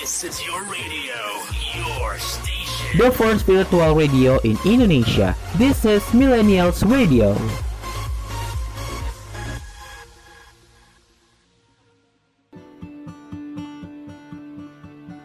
This 0.00 0.24
is 0.24 0.40
your 0.44 0.64
radio, 0.64 1.16
your 1.76 2.16
station. 2.16 2.88
The 2.96 3.12
first 3.12 3.44
virtual 3.44 3.92
radio 3.92 4.40
in 4.48 4.56
Indonesia. 4.64 5.36
This 5.60 5.84
is 5.84 6.04
Millennials 6.16 6.80
Radio. 6.88 7.36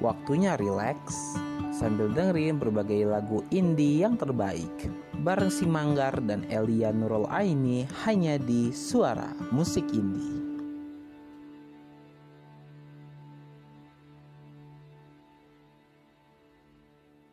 Waktunya 0.05 0.53
rileks 0.53 1.33
sambil 1.73 2.13
dengerin 2.13 2.61
berbagai 2.61 3.09
lagu 3.09 3.41
indie 3.49 4.05
yang 4.05 4.13
terbaik. 4.13 4.69
Bareng 5.25 5.49
si 5.49 5.65
Manggar 5.65 6.13
dan 6.29 6.45
Elia 6.45 6.93
Nurul 6.93 7.25
Aini 7.25 7.89
hanya 8.05 8.37
di 8.37 8.69
Suara 8.69 9.33
Musik 9.49 9.89
Indie. 9.97 10.44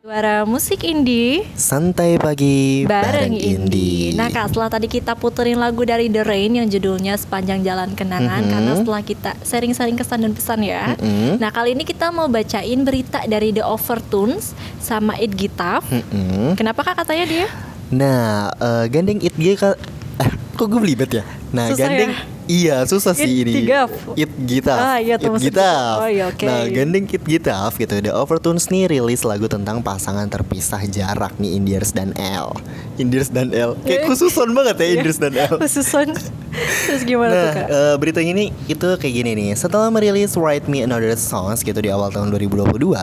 Suara 0.03 0.43
musik 0.43 0.83
indie 0.83 1.47
Santai 1.55 2.19
pagi 2.19 2.83
bareng 2.83 3.39
indie. 3.39 4.11
Nah 4.11 4.27
kak, 4.27 4.51
setelah 4.51 4.67
tadi 4.67 4.91
kita 4.91 5.15
puterin 5.15 5.55
lagu 5.55 5.87
dari 5.87 6.11
The 6.11 6.27
Rain 6.27 6.59
yang 6.59 6.67
judulnya 6.67 7.15
Sepanjang 7.15 7.63
Jalan 7.63 7.95
Kenangan, 7.95 8.43
Mhm. 8.43 8.51
karena 8.51 8.71
setelah 8.75 8.99
kita 8.99 9.31
sharing-sharing 9.47 9.95
kesan 9.95 10.27
dan 10.27 10.35
pesan 10.35 10.59
ya. 10.59 10.91
Mm-mm. 10.99 11.39
Nah 11.39 11.55
kali 11.55 11.71
ini 11.71 11.87
kita 11.87 12.11
mau 12.11 12.27
bacain 12.27 12.83
berita 12.83 13.23
dari 13.23 13.55
The 13.55 13.63
Overtones 13.63 14.51
sama 14.83 15.15
It 15.15 15.39
Gitaf. 15.39 15.87
Mm-mm. 15.87 16.59
Kenapa 16.59 16.83
kak 16.83 16.99
katanya 16.99 17.23
dia? 17.23 17.47
Nah, 17.87 18.51
eh, 18.51 18.91
gandeng 18.91 19.23
it 19.23 19.39
G 19.39 19.55
ka- 19.55 19.79
eh, 20.19 20.29
kok 20.59 20.67
gue 20.67 20.83
belibet 20.83 21.15
ya? 21.15 21.23
Nah, 21.53 21.69
Susah 21.69 21.85
gandeng 21.85 22.11
ya? 22.11 22.21
iya 22.43 22.77
susah 22.83 23.13
sih 23.13 23.29
It 23.29 23.45
ini. 23.45 23.69
It 24.17 24.31
Gitaf. 24.43 24.73
Ah, 24.75 24.97
iya, 24.97 25.15
It 25.15 25.29
Gitaf. 25.37 26.01
Oh, 26.01 26.09
iya, 26.09 26.27
oke. 26.27 26.43
Nah, 26.43 26.65
gandeng 26.65 27.05
It 27.05 27.21
Gitaf 27.21 27.77
gitu. 27.77 27.93
The 27.95 28.09
Overtones 28.09 28.67
nih 28.67 28.89
rilis 28.89 29.21
lagu 29.21 29.45
tentang 29.45 29.79
pasangan 29.79 30.25
terpisah 30.25 30.81
jarak 30.89 31.37
nih 31.37 31.53
Indiers 31.55 31.93
dan 31.93 32.09
L. 32.17 32.57
Indiers 32.97 33.29
dan 33.29 33.53
L. 33.53 33.77
Kayak 33.85 34.09
khususon 34.09 34.49
banget 34.51 34.81
ya 34.81 34.87
Indiers 34.97 35.21
dan 35.21 35.37
L. 35.37 35.61
Khususon. 35.61 36.17
Terus 36.53 37.01
gimana 37.01 37.33
tuh 37.33 37.41
Nah, 37.43 37.53
kak? 37.53 37.65
eh, 37.67 37.95
berita 37.97 38.19
ini 38.19 38.49
itu 38.65 38.85
kayak 38.97 39.13
gini 39.13 39.31
nih. 39.33 39.49
Setelah 39.53 39.89
merilis 39.89 40.33
Write 40.33 40.65
Me 40.65 40.81
Another 40.81 41.13
Songs 41.13 41.61
gitu 41.61 41.77
di 41.77 41.89
awal 41.89 42.09
tahun 42.09 42.29
2022, 42.29 42.93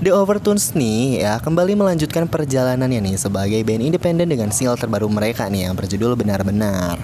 The 0.00 0.12
Overtones 0.12 0.72
nih 0.72 1.20
ya 1.20 1.36
kembali 1.36 1.72
melanjutkan 1.74 2.24
perjalanannya 2.24 3.00
nih 3.00 3.16
sebagai 3.16 3.60
band 3.60 3.80
independen 3.82 4.28
dengan 4.28 4.48
single 4.48 4.76
terbaru 4.76 5.08
mereka 5.08 5.48
nih 5.48 5.68
yang 5.68 5.76
berjudul 5.76 6.16
Benar-benar. 6.16 6.96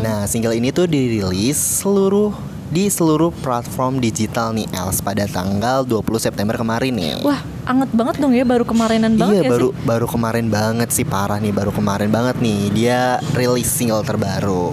Nah, 0.00 0.24
single 0.24 0.39
ini 0.48 0.72
tuh 0.72 0.88
dirilis 0.88 1.60
seluruh 1.60 2.32
di 2.70 2.86
seluruh 2.86 3.34
platform 3.42 3.98
digital 3.98 4.54
nih 4.54 4.70
Els 4.70 5.02
pada 5.02 5.26
tanggal 5.26 5.82
20 5.82 6.06
September 6.22 6.54
kemarin 6.54 6.94
nih. 6.94 7.18
Wah, 7.26 7.42
anget 7.66 7.90
banget 7.90 8.22
dong 8.22 8.30
ya 8.30 8.46
baru 8.46 8.62
kemarinan 8.62 9.18
banget 9.18 9.42
Iya 9.42 9.46
ya 9.46 9.50
baru 9.50 9.68
sih? 9.74 9.82
baru 9.82 10.06
kemarin 10.06 10.46
banget 10.48 10.88
sih 10.94 11.06
parah 11.06 11.42
nih 11.42 11.50
baru 11.50 11.74
kemarin 11.74 12.08
banget 12.14 12.38
nih 12.38 12.70
dia 12.70 13.18
rilis 13.34 13.66
single 13.66 14.06
terbaru. 14.06 14.70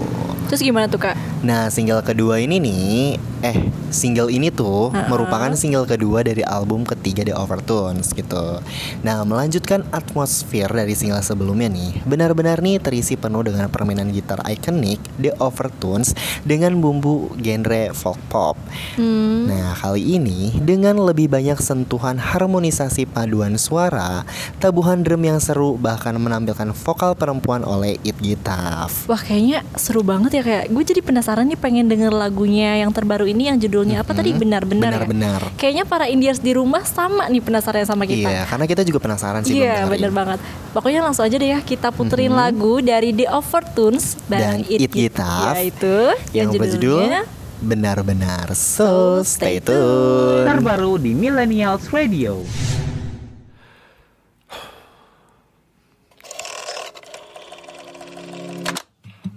Terus 0.48 0.64
gimana 0.64 0.88
tuh 0.88 1.04
kak? 1.04 1.20
Nah, 1.44 1.68
single 1.68 2.00
kedua 2.02 2.40
ini 2.40 2.58
nih, 2.58 3.20
eh 3.44 3.58
single 3.92 4.32
ini 4.32 4.48
tuh 4.48 4.90
merupakan 5.12 5.52
single 5.60 5.84
kedua 5.84 6.24
dari 6.24 6.40
album 6.42 6.88
ketiga 6.88 7.28
The 7.28 7.36
Overtones 7.36 8.16
gitu. 8.16 8.64
Nah, 9.04 9.28
melanjutkan 9.28 9.84
atmosfer 9.92 10.72
dari 10.72 10.96
single 10.96 11.20
sebelumnya 11.20 11.68
nih, 11.68 12.00
benar-benar 12.08 12.64
nih 12.64 12.80
terisi 12.80 13.20
penuh 13.20 13.44
dengan 13.44 13.68
permainan 13.68 14.08
gitar 14.16 14.40
ikonik 14.48 15.04
The 15.20 15.36
Overtones 15.44 16.16
dengan 16.48 16.80
bumbu 16.80 17.36
genre 17.44 17.87
folk 17.92 18.20
pop. 18.28 18.56
Nah, 18.98 19.76
kali 19.76 20.18
ini 20.18 20.56
dengan 20.58 20.98
lebih 20.98 21.28
banyak 21.28 21.56
sentuhan 21.58 22.18
harmonisasi 22.18 23.06
paduan 23.06 23.56
suara, 23.56 24.26
tabuhan 24.58 25.02
drum 25.02 25.22
yang 25.22 25.38
seru 25.38 25.76
bahkan 25.76 26.16
menampilkan 26.16 26.74
vokal 26.74 27.14
perempuan 27.14 27.62
oleh 27.62 27.96
It 28.02 28.18
Gitaf. 28.18 29.06
Wah 29.06 29.20
kayaknya 29.20 29.62
seru 29.76 30.02
banget 30.02 30.32
ya 30.34 30.44
kayak 30.44 30.66
gue 30.68 30.84
jadi 30.84 31.02
penasaran 31.02 31.46
nih 31.46 31.56
pengen 31.56 31.86
denger 31.86 32.10
lagunya 32.10 32.78
yang 32.78 32.90
terbaru 32.90 33.26
ini 33.26 33.48
yang 33.48 33.58
judulnya 33.58 34.02
apa 34.02 34.12
tadi 34.12 34.34
benar-benar 34.34 34.92
ya? 34.92 34.98
Benar-benar. 35.06 35.42
Kayaknya 35.56 35.84
para 35.84 36.06
Indians 36.08 36.40
di 36.40 36.52
rumah 36.52 36.82
sama 36.84 37.28
nih 37.28 37.42
penasaran 37.42 37.86
sama 37.86 38.04
kita. 38.04 38.28
Iya, 38.28 38.44
karena 38.46 38.66
kita 38.66 38.82
juga 38.82 39.00
penasaran 39.00 39.42
sih 39.44 39.60
Iya 39.60 39.86
dengerin. 39.86 40.14
banget 40.14 40.40
Pokoknya 40.72 41.02
langsung 41.02 41.26
aja 41.26 41.36
deh 41.36 41.50
ya 41.50 41.60
Kita 41.60 41.90
puterin 41.90 42.32
lagu 42.32 42.80
dari 42.80 43.12
The 43.12 43.28
Overtones 43.28 44.18
Dan 44.26 44.62
It 44.64 44.88
Git- 44.88 44.94
Gitaf 45.14 45.54
Yaitu 45.54 46.14
yang 46.32 46.50
berjudul 46.50 47.10
benar-benar. 47.62 48.54
So 48.54 49.22
stay 49.26 49.58
tune. 49.62 50.46
Terbaru 50.46 51.02
di 51.02 51.18
Millennials 51.18 51.90
Radio. 51.90 52.42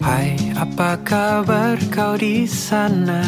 Hai, 0.00 0.32
apa 0.56 0.96
kabar 1.04 1.76
kau 1.92 2.16
di 2.16 2.48
sana? 2.48 3.20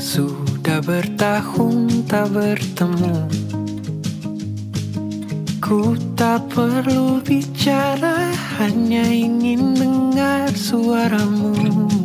Sudah 0.00 0.80
bertahun 0.80 2.08
tak 2.08 2.32
bertemu. 2.32 3.28
Ku 5.60 5.94
tak 6.16 6.50
perlu 6.50 7.20
bicara, 7.20 8.32
hanya 8.58 9.06
ingin 9.06 9.76
dengar 9.76 10.50
suaramu. 10.56 11.99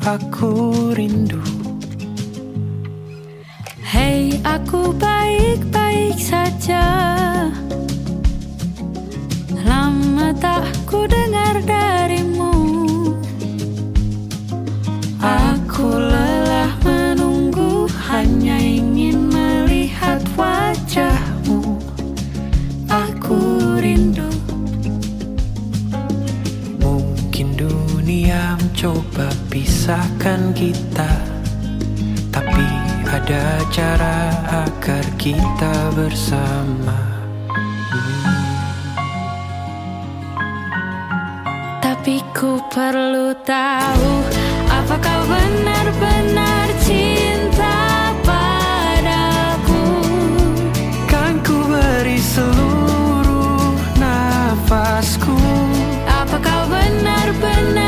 Aku 0.00 0.96
rindu. 0.96 1.36
Hei, 3.84 4.40
aku 4.40 4.96
baik-baik 4.96 6.16
saja. 6.16 6.80
Lama 9.60 10.32
tak 10.40 10.72
ku 10.88 11.04
dengar 11.04 11.60
darimu. 11.68 12.49
Mencoba 28.80 29.28
pisahkan 29.52 30.56
kita. 30.56 31.12
Tapi 32.32 32.64
ada 33.12 33.60
cara 33.68 34.32
agar 34.64 35.04
kita 35.20 35.92
bersama. 35.92 36.96
Tapi 41.84 42.24
ku 42.32 42.56
perlu 42.72 43.36
tahu 43.44 44.12
Apa 44.64 44.96
kau 44.96 45.22
benar-benar 45.28 46.72
cinta 46.80 48.16
padaku? 48.24 49.84
Kan 51.04 51.36
ku 51.44 51.68
beri 51.68 52.16
seluruh 52.16 53.76
nafasku. 54.00 55.36
Apa 56.08 56.40
kau 56.40 56.64
benar-benar 56.72 57.79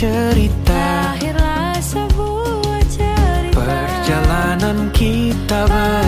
cerita. 0.00 1.12
Lahirlah 1.12 1.76
sebuah 1.76 2.80
cerita. 2.88 3.52
Perjalanan 3.52 4.88
kita 4.96 5.68
berdua 5.68 5.99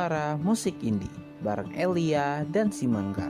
Suara 0.00 0.32
Musik 0.32 0.80
Indie 0.80 1.12
bareng 1.44 1.76
Elia 1.76 2.40
dan 2.48 2.72
si 2.72 2.88
Manggar. 2.88 3.28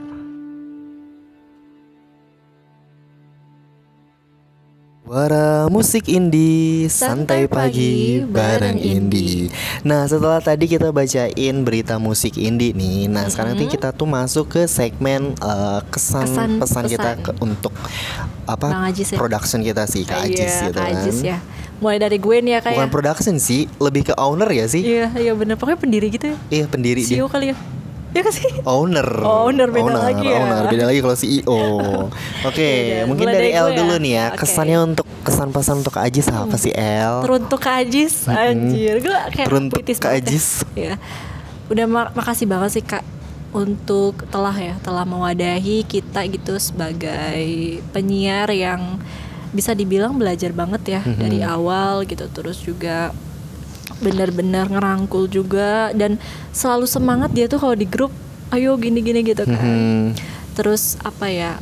Suara 5.03 5.67
musik 5.67 6.07
indie 6.07 6.87
santai 6.87 7.51
pagi 7.51 8.23
bareng 8.23 8.79
indie. 8.79 9.51
Nah 9.83 10.07
setelah 10.07 10.39
tadi 10.39 10.71
kita 10.71 10.95
bacain 10.95 11.67
berita 11.67 11.99
musik 11.99 12.39
indie 12.39 12.71
nih, 12.71 13.11
nah 13.11 13.27
sekarang 13.27 13.59
nih 13.59 13.67
kita 13.67 13.91
tuh 13.91 14.07
masuk 14.07 14.47
ke 14.47 14.63
segmen 14.63 15.35
eh, 15.35 15.79
kesan, 15.91 16.23
Kesan 16.23 16.49
pesan 16.55 16.83
kita 16.87 17.19
pesan. 17.19 17.25
ke- 17.27 17.35
untuk 17.43 17.75
apa 18.47 18.87
ya? 18.87 19.19
production 19.19 19.59
kita 19.59 19.83
sih 19.83 20.07
Kak 20.07 20.23
Ajis 20.23 20.39
Iya, 20.39 20.63
gitu 20.63 20.79
kan. 20.79 20.95
Ajis 20.95 21.17
ya. 21.19 21.37
Mulai 21.81 21.97
dari 21.97 22.17
gue 22.17 22.35
nih 22.39 22.51
ya 22.55 22.59
kayak. 22.61 22.77
Bukan 22.77 22.91
production 22.93 23.35
sih, 23.35 23.65
lebih 23.75 24.07
ke 24.07 24.13
owner 24.13 24.45
ya 24.47 24.69
sih. 24.69 24.85
Iya, 24.85 25.09
iya 25.17 25.33
bener. 25.33 25.57
Pokoknya 25.57 25.79
pendiri 25.81 26.07
gitu 26.07 26.29
ya. 26.29 26.37
Iya 26.47 26.65
pendiri 26.69 27.01
dia. 27.01 27.17
CEO 27.17 27.27
kali 27.27 27.51
ya. 27.51 27.57
Ya 28.11 28.21
kan 28.21 28.33
sih? 28.35 28.43
Owner. 28.67 29.07
Oh, 29.23 29.47
owner, 29.47 29.71
beda 29.71 29.95
lagi 29.95 30.27
ya. 30.27 30.43
Owner, 30.43 30.63
beda 30.67 30.83
lagi 30.83 30.99
kalau 30.99 31.15
CEO. 31.15 31.59
Oke, 32.49 32.59
Yaudah, 32.59 33.07
mungkin 33.07 33.25
mulai 33.25 33.35
dari 33.39 33.49
dari 33.49 33.63
L 33.63 33.67
gue 33.67 33.77
dulu 33.79 33.95
ya. 33.95 34.03
nih 34.03 34.11
ya. 34.11 34.25
Oke. 34.27 34.37
Kesannya 34.43 34.77
untuk 34.83 35.07
kesan 35.23 35.49
pesan 35.49 35.75
untuk 35.79 35.93
Kak 35.95 36.03
Ajis 36.05 36.27
apa 36.27 36.55
sih 36.59 36.73
L? 36.75 37.15
Teruntuk 37.23 37.59
Kak 37.63 37.75
Ajis, 37.81 38.13
anjir. 38.27 38.99
Gue 38.99 39.15
kayak 39.31 39.47
Teruntuk 39.47 39.79
Kak 39.81 40.11
ya. 40.11 40.19
Ajis. 40.19 40.45
Ya. 40.75 40.93
Udah 41.71 41.85
ma- 41.87 42.11
makasih 42.11 42.51
banget 42.51 42.69
sih 42.75 42.83
Kak 42.83 43.01
untuk 43.51 44.27
telah 44.27 44.55
ya, 44.55 44.75
telah 44.83 45.07
mewadahi 45.07 45.87
kita 45.87 46.27
gitu 46.27 46.59
sebagai 46.59 47.47
penyiar 47.91 48.51
yang 48.51 48.99
bisa 49.51 49.71
dibilang 49.71 50.15
belajar 50.15 50.51
banget 50.51 50.81
ya 50.89 51.01
Mhm. 51.03 51.19
dari 51.19 51.39
awal 51.43 52.03
gitu. 52.03 52.27
Terus 52.27 52.59
juga 52.59 53.11
benar-benar 53.99 54.71
ngerangkul 54.71 55.27
juga 55.27 55.91
dan 55.93 56.17
selalu 56.51 56.87
semangat 56.87 57.29
dia 57.31 57.45
tuh 57.45 57.59
kalau 57.59 57.75
di 57.75 57.85
grup 57.85 58.09
ayo 58.49 58.75
gini-gini 58.75 59.21
gitu 59.21 59.43
kan. 59.45 59.59
Mhm. 59.61 60.03
Terus 60.55 60.97
apa 61.03 61.27
ya 61.27 61.59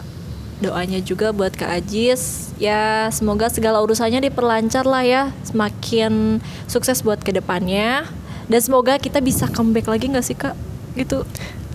doanya 0.60 1.00
juga 1.00 1.32
buat 1.32 1.56
Kak 1.56 1.72
Ajis. 1.72 2.52
Ya 2.60 3.08
semoga 3.10 3.48
segala 3.48 3.80
urusannya 3.80 4.20
diperlancar 4.22 4.84
lah 4.84 5.04
ya 5.04 5.22
semakin 5.44 6.40
sukses 6.66 7.02
buat 7.02 7.20
ke 7.20 7.32
depannya. 7.32 8.06
Dan 8.50 8.60
semoga 8.60 8.98
kita 8.98 9.22
bisa 9.22 9.46
comeback 9.46 9.86
lagi 9.86 10.10
nggak 10.10 10.26
sih 10.26 10.34
Kak? 10.34 10.58
Gitu 10.98 11.22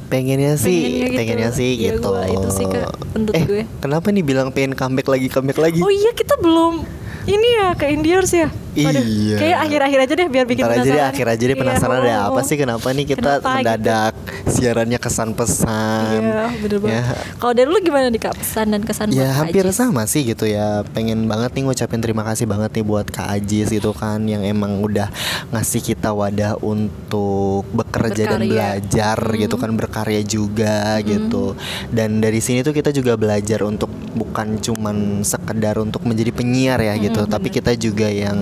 Pengennya 0.05 0.55
sih, 0.55 0.79
Pengennya 0.79 1.07
gitu. 1.07 1.19
pengennya 1.19 1.51
sih 1.51 1.71
Ya, 1.75 1.93
gitu. 1.93 2.09
gua 2.09 2.23
itu 2.25 2.49
sih, 2.51 2.67
Kak, 2.67 2.93
menurut 3.11 3.35
eh, 3.35 3.45
gue. 3.45 3.63
kenapa 3.79 4.07
nih 4.09 4.23
bilang 4.23 4.49
pengen 4.51 4.73
comeback 4.73 5.09
lagi, 5.09 5.27
comeback 5.29 5.59
lagi? 5.59 5.81
oh 5.81 5.89
iya 5.89 6.13
kita 6.13 6.37
belum 6.37 6.85
ini 7.25 7.49
ya 7.57 7.73
ke 7.73 7.89
Indiers 7.89 8.31
ya 8.31 8.49
Waduh, 8.77 9.05
Iya. 9.05 9.37
kayak 9.39 9.59
akhir-akhir 9.61 9.99
aja 10.01 10.12
deh 10.14 10.29
biar 10.29 10.45
bikin 10.45 10.62
Ntar 10.62 10.72
aja 10.72 10.81
deh 10.81 10.91
penasaran. 10.91 11.11
akhir 11.11 11.27
aja 11.29 11.39
deh 11.41 11.49
Iya, 11.49 11.62
penasaran 11.62 11.97
ada 11.97 12.11
oh, 12.11 12.22
apa 12.29 12.41
sih 12.43 12.57
kenapa 12.57 12.87
nih 12.91 13.07
kita 13.07 13.20
Kenapa 13.22 13.39
gitu? 13.39 13.55
mendadak 13.55 14.14
siarannya 14.47 14.99
kesan 14.99 15.31
pesan. 15.33 16.20
Iya 16.20 16.45
bener 16.57 16.79
banget. 16.79 16.95
Ya, 16.97 17.03
Kalau 17.37 17.53
dari 17.53 17.68
lu 17.68 17.79
gimana 17.81 18.07
nih 18.09 18.20
Kak? 18.20 18.35
Pesan 18.35 18.66
dan 18.68 18.83
kesan 18.83 19.07
Ya 19.11 19.31
hampir 19.33 19.62
Ajis? 19.62 19.77
sama 19.77 20.03
sih 20.05 20.22
gitu 20.25 20.45
ya. 20.45 20.83
Pengen 20.89 21.25
banget 21.25 21.53
nih 21.53 21.62
ngucapin 21.64 22.01
terima 22.01 22.22
kasih 22.25 22.45
banget 22.45 22.70
nih 22.72 22.85
buat 22.85 23.07
Kak 23.07 23.29
Ajis 23.31 23.70
itu 23.70 23.91
kan 23.93 24.22
Yang 24.22 24.43
emang 24.49 24.81
udah 24.81 25.09
ngasih 25.51 25.81
kita 25.85 26.11
wadah 26.11 26.59
untuk 26.59 27.45
bekerja 27.70 28.27
dan 28.29 28.43
belajar 28.43 29.16
gitu 29.35 29.55
kan 29.55 29.70
Berkarya 29.72 30.20
juga 30.20 30.99
gitu. 31.01 31.55
Dan 31.89 32.18
dari 32.18 32.39
sini 32.39 32.61
tuh 32.61 32.72
kita 32.72 32.91
juga 32.91 33.14
belajar 33.14 33.62
untuk 33.62 33.87
bukan 34.14 34.59
cuman 34.59 34.97
sekedar 35.22 35.77
untuk 35.77 36.03
menjadi 36.03 36.31
penyiar 36.31 36.79
ya 36.81 36.95
gitu 36.97 37.25
Tapi 37.25 37.49
kita 37.49 37.75
juga 37.75 38.07
yang 38.07 38.41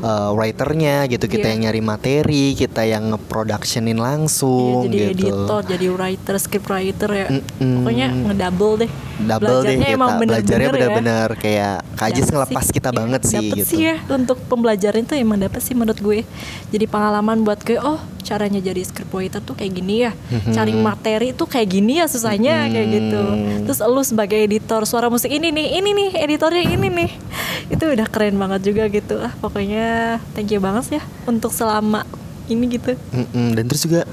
uh, 0.00 0.30
writernya 0.32 1.06
gitu 1.06 1.24
Kita 1.24 1.42
Iya. 1.44 1.50
yang 1.50 1.60
nyari 1.66 1.80
materi, 1.80 2.44
kita 2.52 2.82
yang 2.82 3.10
nge-productionin 3.10 3.96
langsung 3.96 4.86
jadi 4.86 5.12
gitu 5.12 5.28
editor, 5.28 5.60
jadi 5.64 5.86
writer, 5.90 6.34
script 6.36 6.66
writer 6.66 7.10
ya. 7.10 7.26
Mm-mm. 7.30 7.74
Pokoknya 7.80 8.06
ngedouble 8.10 8.74
deh. 8.80 8.90
double 9.14 9.46
deh 9.62 9.78
Belajarnya 9.78 9.78
kita 9.80 9.94
emang 9.94 10.10
bener-bener 10.12 10.34
belajarnya 10.34 10.66
ya. 10.66 10.72
benar-benar 10.74 11.28
kayak 11.36 11.76
Kak 11.94 12.06
Ajis 12.08 12.20
Dapet 12.20 12.34
ngelepas 12.34 12.64
sih. 12.64 12.72
kita 12.72 12.88
Iya, 12.88 12.96
banget 12.96 13.20
sih 13.22 13.36
dapet 13.36 13.56
gitu 13.56 13.70
sih 13.70 13.80
ya 13.82 13.94
untuk 14.08 14.38
pembelajaran 14.44 15.00
itu 15.00 15.14
emang 15.14 15.38
dapat 15.38 15.60
sih 15.60 15.72
menurut 15.72 15.98
gue. 15.98 16.18
Jadi 16.68 16.84
pengalaman 16.84 17.40
buat 17.40 17.60
gue, 17.60 17.78
oh 17.78 18.00
caranya 18.24 18.58
jadi 18.64 18.80
script 18.80 19.12
writer 19.12 19.44
tuh 19.44 19.52
kayak 19.52 19.72
gini 19.76 20.08
ya. 20.08 20.12
Cari 20.50 20.72
materi 20.72 21.36
tuh 21.36 21.44
kayak 21.44 21.68
gini 21.68 22.00
ya 22.00 22.08
susahnya 22.08 22.72
kayak 22.72 22.88
gitu. 22.88 23.22
Terus 23.68 23.78
lu 23.84 24.00
sebagai 24.00 24.40
editor 24.40 24.88
suara 24.88 25.12
musik 25.12 25.28
ini 25.28 25.52
nih, 25.52 25.76
ini 25.78 25.90
nih 25.92 26.10
editornya 26.24 26.64
ini 26.64 26.88
nih. 26.88 27.10
Itu 27.68 27.84
udah 27.92 28.08
keren 28.08 28.40
banget 28.40 28.64
juga 28.64 28.88
gitu. 28.88 29.20
Ah, 29.20 29.36
pokoknya 29.38 30.18
thank 30.32 30.48
you 30.48 30.58
banget 30.58 30.98
ya 30.98 31.02
untuk 31.28 31.52
selama 31.52 32.08
ini 32.48 32.80
gitu. 32.80 32.96
Dan 33.28 33.64
terus 33.68 33.84
juga 33.84 34.08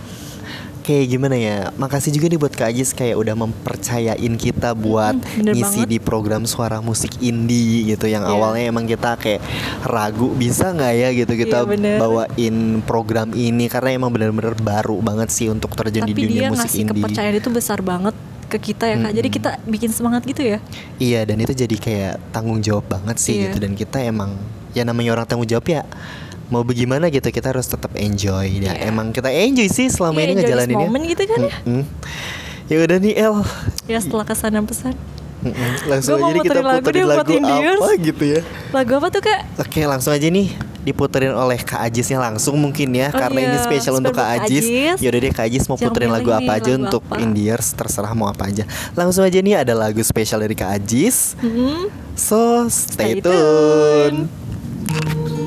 kayak 0.81 1.05
gimana 1.07 1.33
ya 1.33 1.57
makasih 1.73 2.09
juga 2.09 2.25
nih 2.25 2.37
buat 2.37 2.51
Kak 2.51 2.67
Ajis 2.67 2.91
kayak 2.91 3.15
udah 3.15 3.35
mempercayain 3.35 4.33
kita 4.35 4.73
buat 4.73 5.13
bener 5.13 5.53
ngisi 5.53 5.81
banget. 5.81 5.87
di 5.87 5.97
program 5.97 6.43
suara 6.43 6.77
musik 6.79 7.15
indie 7.19 7.85
gitu 7.87 8.05
yang 8.05 8.21
Iya. 8.21 8.31
awalnya 8.31 8.63
emang 8.67 8.85
kita 8.85 9.15
kayak 9.15 9.41
ragu 9.81 10.29
bisa 10.31 10.69
nggak 10.69 10.93
ya 10.93 11.09
gitu 11.15 11.33
kita 11.35 11.57
Iya, 11.59 11.69
bener. 11.69 11.97
bawain 11.97 12.55
program 12.81 13.31
ini 13.31 13.65
karena 13.65 13.95
emang 13.95 14.09
bener-bener 14.09 14.53
baru 14.55 14.97
banget 14.99 15.29
sih 15.29 15.47
untuk 15.47 15.71
terjun 15.71 16.03
di 16.03 16.11
Tapi 16.11 16.21
dunia 16.21 16.41
dia 16.41 16.49
musik 16.49 16.65
ngasih 16.65 16.79
indie 16.81 16.93
kepercayaan 16.97 17.35
itu 17.37 17.49
besar 17.49 17.79
banget 17.79 18.15
ke 18.45 18.59
kita 18.59 18.83
ya 18.83 18.99
kak. 18.99 19.13
Jadi 19.13 19.27
kita 19.29 19.49
bikin 19.63 19.89
semangat 19.89 20.21
gitu 20.23 20.43
ya. 20.43 20.59
Iya 20.97 21.23
dan 21.23 21.39
itu 21.39 21.55
jadi 21.55 21.71
kayak 21.73 22.13
tanggung 22.31 22.59
jawab 22.59 22.83
banget 22.85 23.15
sih 23.15 23.37
Iya. 23.37 23.43
gitu 23.47 23.57
dan 23.59 23.71
kita 23.73 23.97
emang 24.01 24.35
ya 24.71 24.83
namanya 24.83 25.13
orang 25.13 25.23
tanggung 25.25 25.45
jawab 25.45 25.63
ya 25.63 25.87
mau 26.51 26.61
bagaimana 26.61 27.07
gitu 27.07 27.25
kita 27.25 27.49
harus 27.49 27.65
tetap 27.65 27.95
enjoy 27.95 28.59
ya 28.59 28.69
Iya. 28.69 28.91
emang 28.91 29.09
kita 29.09 29.27
enjoy 29.27 29.65
sih 29.67 29.87
selama 29.87 30.19
Iya, 30.19 30.25
ini 30.25 30.33
ngejalaninnya 30.37 30.83
moment 30.83 31.03
gitu 31.05 31.23
kan 31.25 31.39
ya. 31.41 31.55
Mm-mm. 31.61 31.83
ya 32.67 32.75
udah 32.77 32.97
nih 32.99 33.13
El 33.17 33.35
Ya 33.85 33.97
setelah 33.97 34.23
kesan 34.23 34.51
dan 34.51 34.63
pesan. 34.63 34.93
Mm-mm. 35.41 35.71
langsung 35.87 36.19
aja 36.19 36.37
kita 36.37 36.59
lagu 36.59 36.85
puterin 36.85 37.07
lagu 37.07 37.31
Indians. 37.33 37.79
apa 37.79 37.89
gitu 37.97 38.23
ya 38.29 38.41
Lagu 38.69 38.91
apa 38.93 39.07
tuh 39.09 39.21
kak? 39.21 39.39
oke 39.57 39.81
langsung 39.81 40.11
aja 40.11 40.27
nih 40.27 40.47
diputerin 40.81 41.29
oleh 41.31 41.57
Kak 41.57 41.77
Ajisnya 41.79 42.17
langsung 42.17 42.57
mungkin 42.57 42.89
ya 42.91 43.09
Oh 43.09 43.15
karena 43.15 43.39
ini 43.39 43.53
iya, 43.53 43.61
spesial 43.61 43.95
untuk 43.95 44.11
Kak 44.11 44.41
Ajis. 44.41 44.65
Ajis. 44.65 44.97
Yaudah 44.97 45.19
deh 45.19 45.29
Kak 45.31 45.45
Ajis 45.45 45.63
mau 45.63 45.77
Jangan 45.77 45.85
puterin 45.87 46.09
lagu 46.09 46.29
apa 46.31 46.51
aja 46.51 46.71
lagu 46.71 46.81
untuk 46.83 47.03
apa. 47.05 47.21
Indiers 47.21 47.67
terserah 47.71 48.11
mau 48.11 48.25
apa 48.25 48.49
aja. 48.49 48.65
Langsung 48.91 49.21
aja 49.21 49.37
nih 49.37 49.61
ada 49.61 49.73
lagu 49.73 50.01
spesial 50.01 50.41
dari 50.41 50.53
Kak 50.53 50.73
Ajis. 50.73 51.37
Hmm, 51.37 51.85
So 52.11 52.65
stay, 52.67 53.13
Stay 53.13 53.21
tune. 53.21 54.25
tune. 54.25 55.40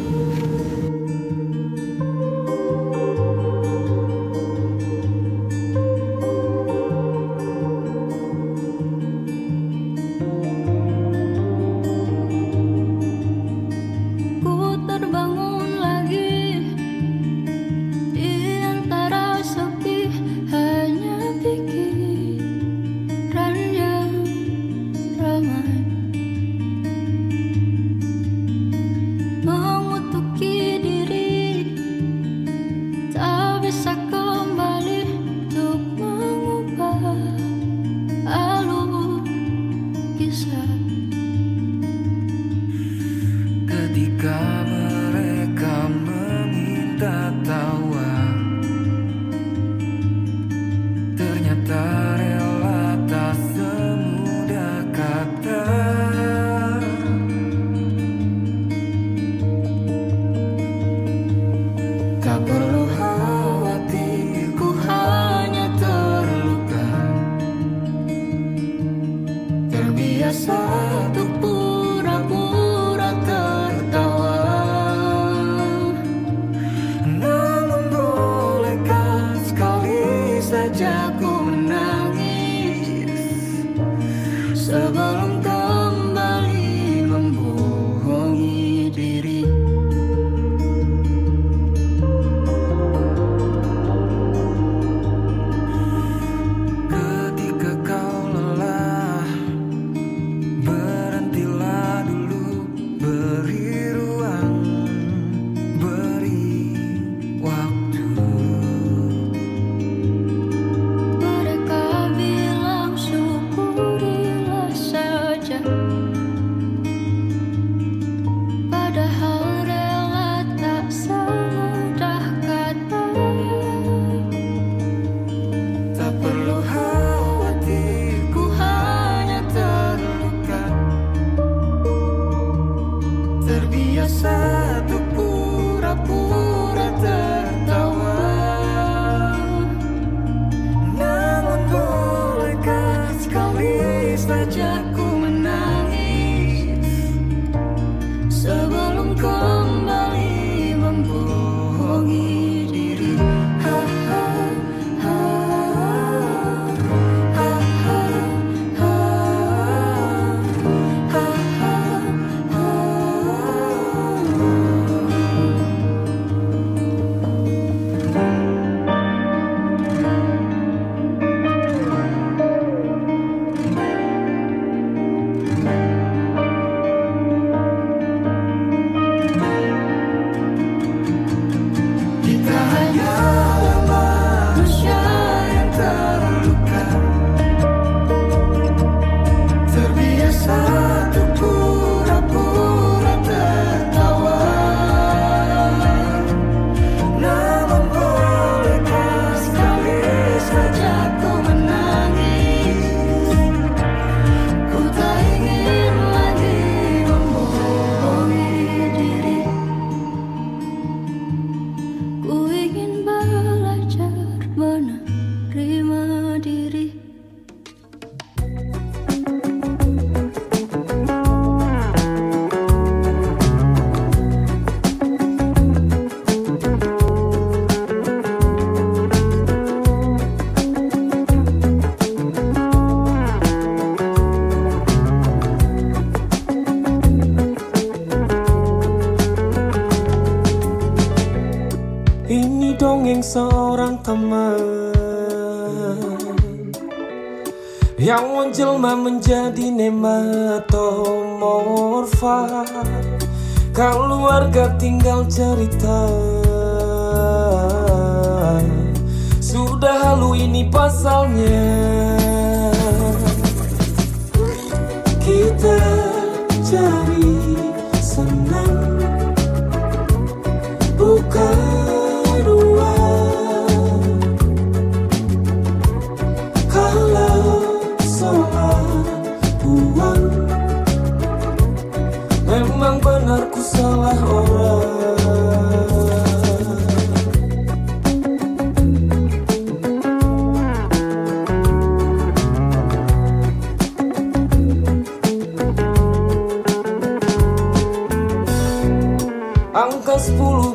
come. 244.14 244.43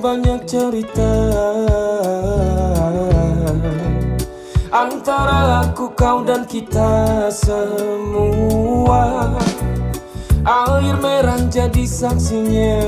banyak 0.10 0.42
cerita. 0.50 1.14
Antara 4.74 5.70
aku, 5.70 5.94
kau 5.94 6.26
dan 6.26 6.50
kita 6.50 7.30
semua. 7.30 9.06
Air 10.42 10.98
merah 10.98 11.38
jadi 11.54 11.86
saksinya. 11.86 12.82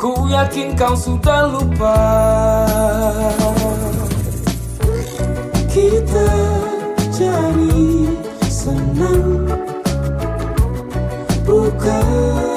Ku 0.00 0.32
yakin 0.32 0.72
kau 0.80 0.96
sudah 0.96 1.44
lupa. 1.52 2.00
Kita 5.68 6.32
cari 7.12 8.08
senang. 8.48 9.44
Bukan 11.44 12.53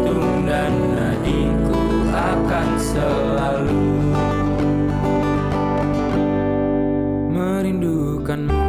jantung 0.00 0.48
dan 0.48 0.72
nadiku 0.96 1.80
akan 2.08 2.68
selalu 2.80 3.84
merindukanmu. 7.28 8.60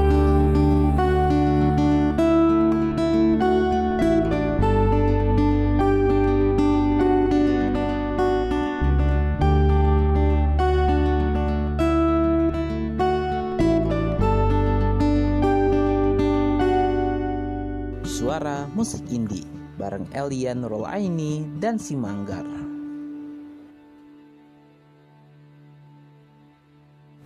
Suara 18.03 18.67
musik 18.75 19.01
indie 19.09 19.60
bareng 19.81 20.05
Elia 20.13 20.53
Nurul 20.53 20.85
Aini 20.85 21.41
dan 21.57 21.81
si 21.81 21.97
Manggar. 21.97 22.45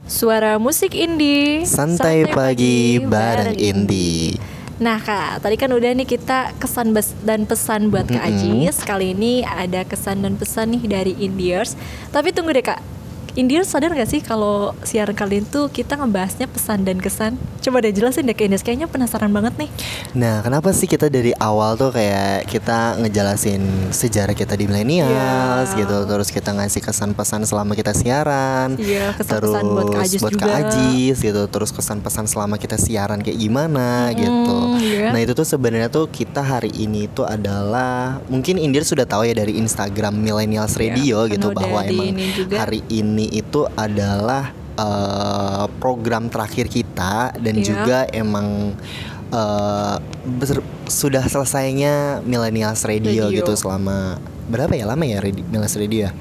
Suara 0.05 0.55
musik 0.55 0.95
indie 0.95 1.67
Santai 1.67 2.29
pagi 2.31 3.01
bareng 3.03 3.57
Indi. 3.59 4.39
Nah 4.75 4.99
kak, 4.99 5.39
tadi 5.43 5.55
kan 5.55 5.71
udah 5.71 5.91
nih 5.95 6.07
kita 6.07 6.55
kesan 6.59 6.91
bes- 6.91 7.15
dan 7.23 7.47
pesan 7.47 7.91
buat 7.91 8.07
Kak 8.11 8.19
Mm-mm. 8.19 8.67
Ajis 8.67 8.83
Kali 8.83 9.15
ini 9.15 9.39
ada 9.43 9.87
kesan 9.87 10.19
dan 10.19 10.35
pesan 10.35 10.75
nih 10.75 10.83
dari 10.83 11.13
Indiers 11.15 11.79
Tapi 12.11 12.35
tunggu 12.35 12.51
deh 12.51 12.59
kak 12.59 12.83
Indiers 13.35 13.67
sadar 13.67 13.91
gak 13.91 14.07
sih 14.07 14.23
kalau 14.23 14.71
siaran 14.87 15.11
kali 15.11 15.43
itu 15.43 15.67
kita 15.67 15.99
ngebahasnya 15.99 16.47
pesan 16.47 16.87
dan 16.87 17.03
kesan? 17.03 17.35
Coba 17.59 17.83
deh 17.83 17.91
jelasin 17.91 18.23
deh 18.23 18.31
ke 18.31 18.47
Indiers, 18.47 18.63
kayaknya 18.63 18.87
penasaran 18.87 19.27
banget 19.27 19.59
nih 19.59 19.67
Nah, 20.15 20.39
kenapa 20.39 20.71
sih 20.71 20.87
kita 20.87 21.11
dari 21.11 21.35
awal 21.35 21.75
tuh 21.75 21.91
kayak 21.91 22.47
kita 22.47 22.95
ngejelasin 22.95 23.91
sejarah 23.91 24.31
kita 24.31 24.55
di 24.55 24.71
millennials 24.71 25.11
Iya. 25.67 25.83
gitu, 25.83 26.07
terus 26.07 26.31
kita 26.31 26.55
ngasih 26.55 26.79
kesan 26.79 27.11
pesan 27.11 27.43
selama 27.43 27.75
kita 27.75 27.91
siaran, 27.91 28.79
Iya, 28.79 29.11
kesan-pesan 29.19 29.27
terus 29.27 29.55
buat 29.67 29.87
Kak 29.91 30.03
Ajis 30.07 30.21
buat 30.23 30.31
juga. 30.31 30.45
Kak 30.47 30.55
Ajis 30.71 31.17
gitu, 31.19 31.41
terus 31.51 31.69
kesan 31.75 31.99
pesan 31.99 32.25
selama 32.25 32.55
kita 32.55 32.79
siaran 32.79 33.19
kayak 33.19 33.35
gimana 33.35 34.15
gitu. 34.15 34.79
iya. 34.79 35.11
Nah 35.11 35.19
itu 35.19 35.35
tuh 35.35 35.43
sebenarnya 35.43 35.91
tuh 35.91 36.07
kita 36.07 36.39
hari 36.39 36.71
ini 36.71 37.11
tuh 37.11 37.27
adalah 37.27 38.23
mungkin 38.31 38.55
Indir 38.55 38.87
sudah 38.87 39.03
tahu 39.03 39.27
ya 39.27 39.35
dari 39.35 39.59
Instagram 39.59 40.15
Millennials 40.15 40.79
Radio 40.79 41.27
kan 41.27 41.35
gitu 41.35 41.51
bahwa 41.51 41.83
emang 41.83 42.15
ini 42.15 42.25
juga. 42.31 42.63
hari 42.63 42.79
ini 42.87 43.24
itu 43.29 43.65
adalah 43.73 44.51
eh, 44.75 45.65
program 45.79 46.27
terakhir 46.27 46.67
kita 46.67 47.31
dan 47.33 47.55
Iya. 47.55 47.63
juga 47.63 47.97
emang 48.11 48.75
ber- 50.23 50.63
sudah 50.85 51.23
selesainya 51.25 52.21
Millennials 52.23 52.83
Radio, 52.83 53.27
Radio. 53.27 53.39
gitu 53.41 53.51
selama 53.55 54.15
berapa 54.45 54.71
ya 54.71 54.85
lama 54.85 55.03
ya 55.03 55.19
Millennials 55.19 55.75
Radio 55.75 56.07
ya? 56.07 56.11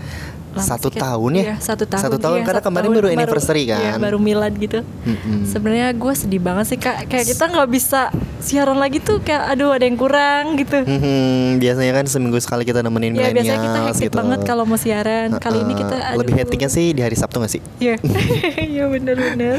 Lama 0.55 0.65
Satu 0.65 0.89
kayak- 0.89 1.03
tahun 1.03 1.31
ya? 1.33 1.45
Iya, 1.45 1.55
satu 1.59 1.85
tahun. 1.85 2.03
Satu 2.03 2.17
tahun, 2.17 2.37
Iya, 2.37 2.45
karena 2.45 2.57
satu 2.57 2.69
kemarin 2.69 2.87
tahun. 2.87 2.97
baru 2.97 3.09
anniversary 3.11 3.63
Iya, 3.65 3.77
kan? 3.77 3.99
baru 4.01 4.19
milad 4.19 4.55
gitu. 4.55 4.79
Mm-mm. 4.81 5.39
Sebenarnya 5.45 5.89
gue 5.91 6.13
sedih 6.15 6.39
banget 6.39 6.67
sih 6.67 6.79
kak. 6.79 6.97
Kayak 7.05 7.27
kita 7.29 7.45
nggak 7.47 7.69
bisa 7.69 8.01
siaran 8.39 8.77
lagi 8.77 8.99
tuh 8.99 9.19
kayak 9.19 9.43
aduh 9.51 9.71
ada 9.71 9.83
yang 9.83 9.97
kurang 9.97 10.55
gitu. 10.55 10.79
Hmm, 10.79 11.57
biasanya 11.57 11.93
kan 11.93 12.07
seminggu 12.07 12.39
sekali 12.39 12.63
kita 12.63 12.81
nemenin 12.81 13.13
Ya 13.13 13.29
biasanya 13.29 13.61
kita 13.61 13.79
hektik 13.85 14.09
gitu. 14.09 14.17
banget 14.17 14.39
kalau 14.43 14.63
mau 14.63 14.77
siaran. 14.77 15.35
Kali 15.37 15.59
ini 15.59 15.73
Heeh. 15.73 15.81
kita 15.83 15.97
aduh. 16.07 16.19
lebih 16.21 16.35
hektiknya 16.37 16.69
sih 16.69 16.87
di 16.91 17.01
hari 17.01 17.15
Sabtu 17.15 17.37
gak 17.37 17.51
sih? 17.51 17.63
Iya, 17.79 17.99
iya 18.71 18.85
bener-bener. 18.87 19.59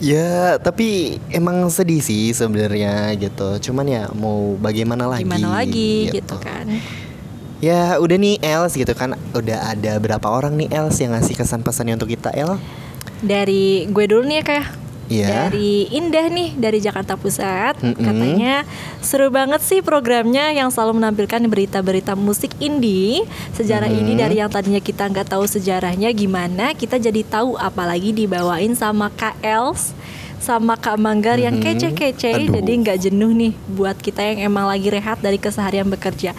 Ya, 0.00 0.56
tapi 0.56 1.20
emang 1.28 1.68
sedih 1.68 2.00
sih 2.00 2.32
sebenarnya 2.32 3.12
gitu. 3.14 3.60
Cuman 3.62 3.84
ya 3.84 4.08
mau 4.10 4.56
bagaimana 4.56 5.04
lagi? 5.06 5.28
Gimana 5.28 5.48
lagi 5.54 6.08
gitu 6.10 6.36
kan? 6.36 6.64
Ya 7.60 8.00
udah 8.00 8.16
nih 8.16 8.40
Els 8.40 8.72
gitu 8.72 8.92
kan 8.96 9.14
Udah 9.36 9.76
ada 9.76 10.00
berapa 10.00 10.24
orang 10.24 10.56
nih 10.56 10.72
Els 10.72 10.96
yang 11.00 11.12
ngasih 11.12 11.36
kesan 11.36 11.60
pesannya 11.60 12.00
untuk 12.00 12.08
kita 12.08 12.32
El? 12.32 12.56
Dari 13.20 13.84
gue 13.92 14.04
dulu 14.08 14.24
nih 14.24 14.40
ya 14.40 14.44
kayak. 14.44 14.68
Iya. 15.10 15.50
Dari 15.50 15.90
Indah 15.90 16.30
nih 16.30 16.54
dari 16.54 16.78
Jakarta 16.78 17.18
Pusat 17.18 17.82
Mm-mm. 17.82 17.98
katanya 17.98 18.62
seru 19.02 19.26
banget 19.26 19.58
sih 19.58 19.82
programnya 19.82 20.54
yang 20.54 20.70
selalu 20.70 21.02
menampilkan 21.02 21.42
berita-berita 21.50 22.14
musik 22.14 22.54
indie 22.62 23.26
sejarah 23.58 23.90
Mm-mm. 23.90 24.06
ini 24.06 24.12
dari 24.14 24.38
yang 24.38 24.46
tadinya 24.46 24.78
kita 24.78 25.10
nggak 25.10 25.34
tahu 25.34 25.50
sejarahnya 25.50 26.14
gimana 26.14 26.78
kita 26.78 27.02
jadi 27.02 27.26
tahu 27.26 27.58
apalagi 27.58 28.14
dibawain 28.14 28.78
sama 28.78 29.10
Kak 29.10 29.34
Els 29.42 29.98
sama 30.40 30.74
Kak 30.74 30.96
Manggar 30.96 31.36
yang 31.36 31.54
Mhm. 31.54 31.62
kece-kece. 31.62 32.48
Jadi 32.48 32.72
nggak 32.80 32.98
jenuh 32.98 33.30
nih 33.30 33.52
buat 33.68 33.94
kita 33.94 34.24
yang 34.24 34.50
emang 34.50 34.64
lagi 34.64 34.88
rehat 34.88 35.20
dari 35.20 35.36
keseharian 35.36 35.86
bekerja. 35.86 36.32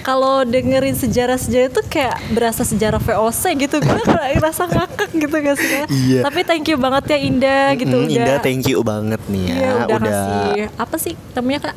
Kalau 0.00 0.42
dengerin 0.42 0.94
sejarah-sejarah 0.94 1.68
itu 1.68 1.82
kayak 1.84 2.16
berasa 2.30 2.62
sejarah 2.62 2.96
VOC 2.96 3.42
gitu. 3.58 3.76
Gue 3.84 3.98
kayak 4.00 4.38
ngerasa 4.38 4.62
ngakak 4.64 5.10
gitu 5.12 5.36
gak 5.36 5.56
sih? 5.56 5.70
Iya. 5.88 6.20
tapi 6.22 6.40
thank 6.42 6.64
you 6.64 6.78
banget 6.78 7.04
ya 7.08 7.18
Indah 7.18 7.66
gitu. 7.74 7.92
Mm, 7.92 8.06
udah. 8.06 8.14
Indah 8.14 8.36
thank 8.38 8.64
you 8.64 8.78
banget 8.80 9.20
nih 9.26 9.42
ya. 9.44 9.54
Iya, 9.54 9.70
udah, 9.84 9.98
kasih 9.98 10.62
apa 10.78 10.96
sih 10.96 11.14
namanya 11.34 11.60
kak 11.68 11.76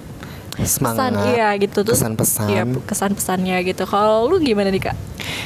semangat 0.64 1.12
pesan 1.12 1.30
iya 1.30 1.49
gitu. 1.55 1.80
Tuh 1.82 1.93
Kesan-pesan. 1.93 2.47
iya 2.47 2.64
kesan 2.84 3.12
pesannya 3.14 3.57
gitu. 3.64 3.84
Kalau 3.84 4.26
lu 4.26 4.38
gimana 4.38 4.68
nih 4.68 4.84
kak? 4.84 4.97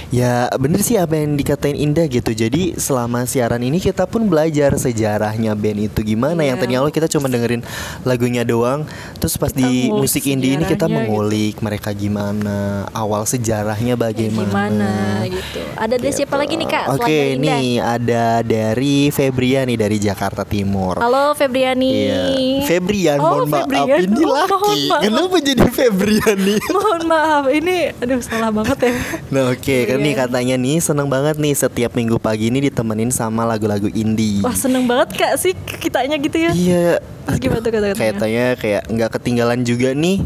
Ya 0.07 0.47
bener 0.53 0.79
sih 0.79 0.95
apa 0.95 1.13
yang 1.13 1.35
dikatain 1.35 1.75
Indah 1.75 2.05
gitu. 2.05 2.31
Jadi 2.31 2.75
selama 2.75 3.23
siaran 3.23 3.59
ini 3.59 3.77
kita 3.77 4.05
pun 4.05 4.23
belajar 4.23 4.71
sejarahnya 4.73 5.51
band 5.53 5.79
itu 5.85 5.99
gimana. 6.01 6.41
Yang 6.41 6.63
Iya. 6.65 6.79
lo 6.79 6.89
kita 6.89 7.07
cuma 7.07 7.25
dengerin 7.25 7.59
lagunya 8.01 8.41
doang 8.41 8.87
Terus 9.17 9.35
pas 9.35 9.49
di 9.49 9.61
ngulik 9.85 10.01
musik 10.01 10.23
indie 10.25 10.53
ini 10.53 10.63
kita 10.63 10.87
mengulik 10.87 11.59
mereka 11.59 11.91
gimana 11.91 12.55
Awal 12.89 13.25
sejarahnya 13.25 13.93
bagaimana. 13.93 14.45
gimana 14.45 14.91
gitu. 15.25 15.59
Ada 15.75 15.95
dari 15.95 16.13
siapa 16.13 16.35
lagi 16.35 16.53
nih 16.53 16.67
kak 16.67 16.85
Oke 16.95 17.17
Indah? 17.33 17.57
nih 17.57 17.69
ada 17.77 18.25
dari 18.39 19.09
Febriani 19.09 19.75
dari 19.75 19.97
Jakarta 19.97 20.43
Timur. 20.43 20.95
Halo 20.97 21.33
Febriani. 21.33 21.91
Iya. 21.91 22.21
Febrian 22.63 23.17
Oh, 23.17 23.43
mohon 23.43 23.49
maaf 23.49 23.67
Febrian. 23.67 23.99
ini 24.01 24.23
Oh, 24.25 24.31
laki. 24.31 24.49
mohon 24.49 24.79
maaf. 24.87 25.03
Kenapa 25.05 25.37
jadi 25.37 25.65
Febriani 25.65 26.55
mohon 26.75 27.01
maaf 27.05 27.45
ini 27.47 27.93
aduh 27.95 28.19
salah 28.19 28.49
banget 28.49 28.77
ya 28.83 28.93
Nah 29.29 29.43
oke 29.49 29.77
kan 29.85 29.97
nih 29.97 30.11
Iya. 30.11 30.19
katanya 30.21 30.55
nih 30.55 30.77
seneng 30.79 31.07
banget 31.07 31.35
nih 31.35 31.53
setiap 31.53 31.93
minggu 31.93 32.17
pagi 32.17 32.47
ini 32.47 32.63
ditemenin 32.63 33.09
sama 33.09 33.43
lagu-lagu 33.43 33.85
indie. 33.87 34.39
wah 34.39 34.53
seneng 34.53 34.85
banget 34.85 35.13
kak 35.13 35.33
sih 35.35 35.51
kitanya 35.77 36.17
gitu 36.17 36.37
ya 36.39 36.51
Iya. 36.51 36.87
Terus 37.25 37.39
gimana 37.39 37.59
tuh 37.59 37.71
kata-katanya? 37.71 37.97
Kayak 37.97 38.15
tanya 38.15 38.45
kayak 38.55 38.81
nggak 38.87 39.09
ketinggalan 39.11 39.59
juga 39.61 39.89
nih. 39.91 40.21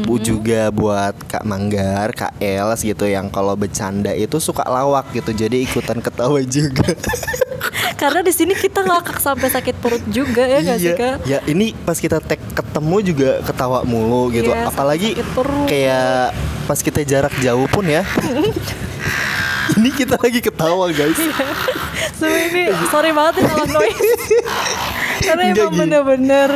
Bu 0.00 0.14
Mm-hmm. 0.14 0.26
juga 0.26 0.62
buat 0.68 1.14
Kak 1.24 1.42
Manggar, 1.42 2.08
Kak 2.10 2.32
Els 2.38 2.80
gitu 2.80 3.04
yang 3.04 3.28
kalau 3.28 3.52
bercanda 3.52 4.10
itu 4.10 4.36
suka 4.36 4.62
lawak 4.62 5.10
gitu. 5.10 5.30
Jadi 5.30 5.64
ikutan 5.64 5.98
ketawa 6.06 6.40
juga. 6.42 6.92
karena 7.94 8.20
di 8.20 8.32
sini 8.32 8.52
kita 8.52 8.80
ngakak 8.80 9.20
sampai 9.20 9.48
sakit 9.48 9.76
perut 9.76 10.00
juga 10.08 10.40
ya 10.40 10.64
nggak 10.64 10.78
sih 10.78 10.92
kak 10.94 11.20
Ya 11.24 11.44
ini 11.44 11.76
pas 11.76 11.94
kita 11.94 12.16
tag 12.16 12.40
ketemu 12.50 12.96
juga 13.04 13.30
ketawa 13.42 13.84
mulu 13.84 14.28
gitu. 14.30 14.48
Iya, 14.48 14.66
Apalagi 14.66 15.20
kayak 15.66 16.32
pas 16.64 16.80
kita 16.80 17.00
jarak 17.02 17.34
jauh 17.38 17.68
pun 17.68 17.84
ya. 17.84 18.00
ini 19.76 19.90
kita 19.90 20.16
lagi 20.16 20.40
ketawa 20.40 20.88
guys. 20.90 21.20
Semua 22.16 22.40
ini 22.42 22.72
sorry 22.88 23.12
banget 23.12 23.40
ya 23.40 23.48
kalau 23.48 23.66
noise 23.70 24.00
Karena 25.20 25.42
emang 25.48 25.72
bener-bener 25.76 26.50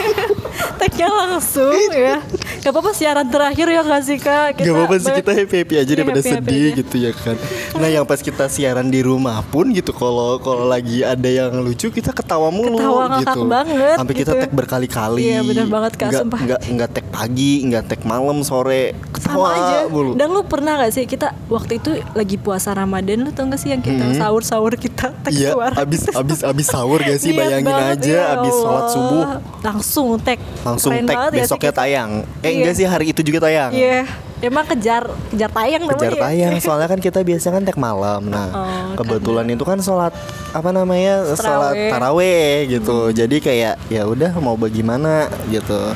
Tag-nya 0.80 1.08
langsung 1.08 1.74
ya 1.90 2.20
Gak 2.60 2.70
apa-apa 2.70 2.92
siaran 2.92 3.26
terakhir 3.26 3.66
ya 3.66 3.80
gak 3.80 4.02
sih 4.02 4.16
kak 4.16 4.58
Gak 4.58 4.68
apa-apa 4.68 4.96
sih 4.96 5.12
kita 5.14 5.32
happy 5.34 5.56
happy 5.58 5.74
aja 5.74 5.84
Iya, 5.86 5.94
daripada 5.94 6.20
happy-happy 6.20 6.46
sedih 6.46 6.64
aja. 6.66 6.78
gitu 6.78 6.96
ya 6.98 7.12
kan. 7.14 7.36
Nah 7.74 7.88
yang 7.88 8.04
pas 8.04 8.20
kita 8.20 8.44
siaran 8.46 8.86
di 8.86 9.00
rumah 9.00 9.40
pun 9.42 9.70
gitu 9.70 9.90
kalau 9.90 10.36
kalau 10.38 10.64
lagi 10.64 11.00
ada 11.02 11.24
yang 11.24 11.56
lucu 11.56 11.88
kita 11.88 12.10
ketawa 12.10 12.48
mulu 12.48 12.76
Ketawa 12.76 13.04
ngakak 13.10 13.34
gitu. 13.34 13.40
banget 13.46 13.96
Sampai 13.96 14.14
kita 14.14 14.30
gitu. 14.30 14.40
tag 14.40 14.52
berkali-kali. 14.52 15.22
Iya, 15.22 15.40
bener 15.42 15.66
banget, 15.66 15.92
Kak, 15.94 16.08
Nggak, 16.10 16.20
sumpah. 16.20 16.40
nggak 16.40 16.60
nggak 16.70 16.90
tag 16.90 17.06
pagi, 17.10 17.52
nggak 17.64 17.84
tag 17.86 18.00
malam 18.04 18.38
sore. 18.40 18.84
Ketawa 19.10 19.32
sama 19.32 19.48
aja 19.58 19.76
mulu. 19.86 20.12
Dan 20.14 20.28
lu 20.28 20.42
pernah 20.42 20.76
gak 20.78 20.92
sih 20.92 21.04
kita 21.04 21.32
waktu 21.48 21.72
itu 21.76 21.90
lagi 22.12 22.36
puasa 22.36 22.70
Ramadan 22.70 23.22
Lu 23.22 23.30
tau 23.30 23.46
gak 23.46 23.58
sih 23.58 23.68
yang 23.68 23.80
kita 23.80 24.04
Mhm. 24.06 24.16
sahur-sahur 24.16 24.76
kita 25.00 25.16
tag 25.18 25.32
Iya, 25.32 25.50
suara 25.50 25.74
abis 25.74 26.00
abis 26.10 26.40
abis 26.42 26.66
sahur 26.68 27.00
gak 27.00 27.16
sih 27.16 27.30
Niat 27.30 27.40
bayangin 27.40 27.66
banget, 27.66 27.96
aja 27.96 28.12
ya 28.12 28.24
abis 28.34 28.54
sholat 28.54 28.84
subuh 28.86 29.24
Langsung 29.60 30.08
tag 30.18 30.38
langsung 30.60 30.92
Keren 30.92 31.06
banget 31.06 31.30
ya 31.30 31.36
besoknya 31.42 31.62
kita. 31.66 31.80
tayang. 31.80 32.10
Eh 32.12 32.24
Iya. 32.42 32.52
enggak 32.54 32.74
sih 32.74 32.84
hari 32.84 33.06
itu 33.08 33.20
juga 33.22 33.38
tayang. 33.42 33.70
Iya 33.70 34.04
Emang 34.40 34.64
kejar 34.64 35.04
kejar 35.28 35.50
tayang 35.50 35.82
kejar 35.84 36.00
namanya 36.06 36.16
ya? 36.16 36.24
tayang 36.26 36.54
soalnya 36.58 36.88
kan 36.88 36.96
kita 36.96 37.20
biasanya 37.20 37.52
kan 37.54 37.64
tag 37.66 37.76
malam 37.78 38.22
nah 38.24 38.48
Oh, 38.50 38.96
kebetulan 38.96 39.44
itu 39.46 39.60
kan 39.62 39.76
sholat 39.78 40.16
apa 40.50 40.70
namanya 40.70 41.28
sholat 41.34 41.76
Taraweh. 41.88 42.64
gitu 42.66 43.08
jadi 43.10 43.36
kayak 43.36 43.74
ya 43.88 44.02
udah 44.02 44.32
mau 44.36 44.56
bagaimana 44.56 45.28
gitu 45.46 45.92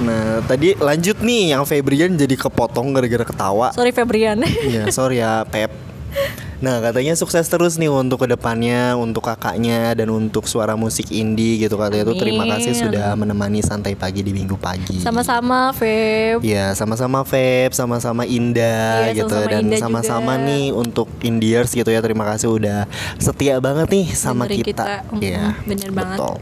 nah 0.00 0.40
tadi 0.42 0.72
lanjut 0.74 1.20
nih 1.20 1.52
yang 1.52 1.64
Febrian 1.64 2.12
jadi 2.14 2.32
kepotong 2.34 2.88
gara-gara 2.90 3.20
ketawa 3.22 3.68
Sorry 3.70 3.92
Febrian 3.92 4.44
Iya 4.44 4.88
sorry 4.90 5.16
ya 5.18 5.44
Pep 5.44 5.72
Nah 6.60 6.80
katanya 6.80 7.16
sukses 7.16 7.48
terus 7.48 7.76
nih 7.76 7.88
untuk 7.88 8.20
ke 8.20 8.28
depannya 8.28 8.92
Untuk 8.92 9.24
kakaknya 9.24 9.96
dan 9.96 10.08
untuk 10.08 10.44
suara 10.44 10.76
musik 10.76 11.08
indie 11.08 11.56
gitu 11.56 11.74
Katanya 11.74 12.04
itu 12.04 12.14
terima 12.16 12.44
kasih 12.46 12.76
sudah 12.76 13.16
menemani 13.16 13.60
santai 13.60 13.96
pagi 13.96 14.20
di 14.20 14.30
minggu 14.30 14.60
pagi 14.60 15.00
Sama-sama 15.00 15.72
Feb 15.72 16.44
Iya, 16.44 16.76
sama-sama 16.76 17.24
Feb, 17.24 17.72
sama-sama 17.72 18.22
Indah 18.24 19.08
Iya, 19.08 19.24
gitu 19.24 19.32
sama-sama 19.32 19.50
dan 19.50 19.62
Indah 19.64 19.78
sama-sama 19.80 20.32
nih 20.36 20.64
untuk 20.70 21.08
Indiers 21.20 21.72
gitu 21.72 21.88
ya. 21.88 22.00
Terima 22.00 22.24
kasih 22.24 22.52
udah 22.52 22.84
setia 23.16 23.56
banget 23.58 23.88
nih 23.88 24.06
sama 24.12 24.44
Dengerin 24.44 24.64
kita. 24.64 24.84
kita. 24.84 25.16
Iya. 25.20 25.44
bener 25.64 25.90
banget. 25.90 26.18
Betul. 26.20 26.36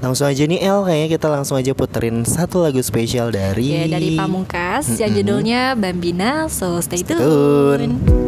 Langsung 0.00 0.26
aja 0.26 0.42
nih 0.44 0.60
El 0.60 0.78
kayaknya 0.82 1.08
kita 1.10 1.26
langsung 1.30 1.56
aja 1.58 1.72
puterin 1.72 2.22
satu 2.22 2.62
lagu 2.62 2.78
spesial 2.78 3.30
dari 3.30 3.74
Ya 3.74 3.86
dari 3.86 4.14
Pamungkas 4.14 4.86
yang 4.96 5.10
Mm-mm. 5.10 5.18
judulnya 5.18 5.60
Bambina 5.74 6.46
So 6.46 6.78
stay, 6.78 7.02
Stay 7.02 7.14
tune. 7.14 7.18
tune. 7.20 8.23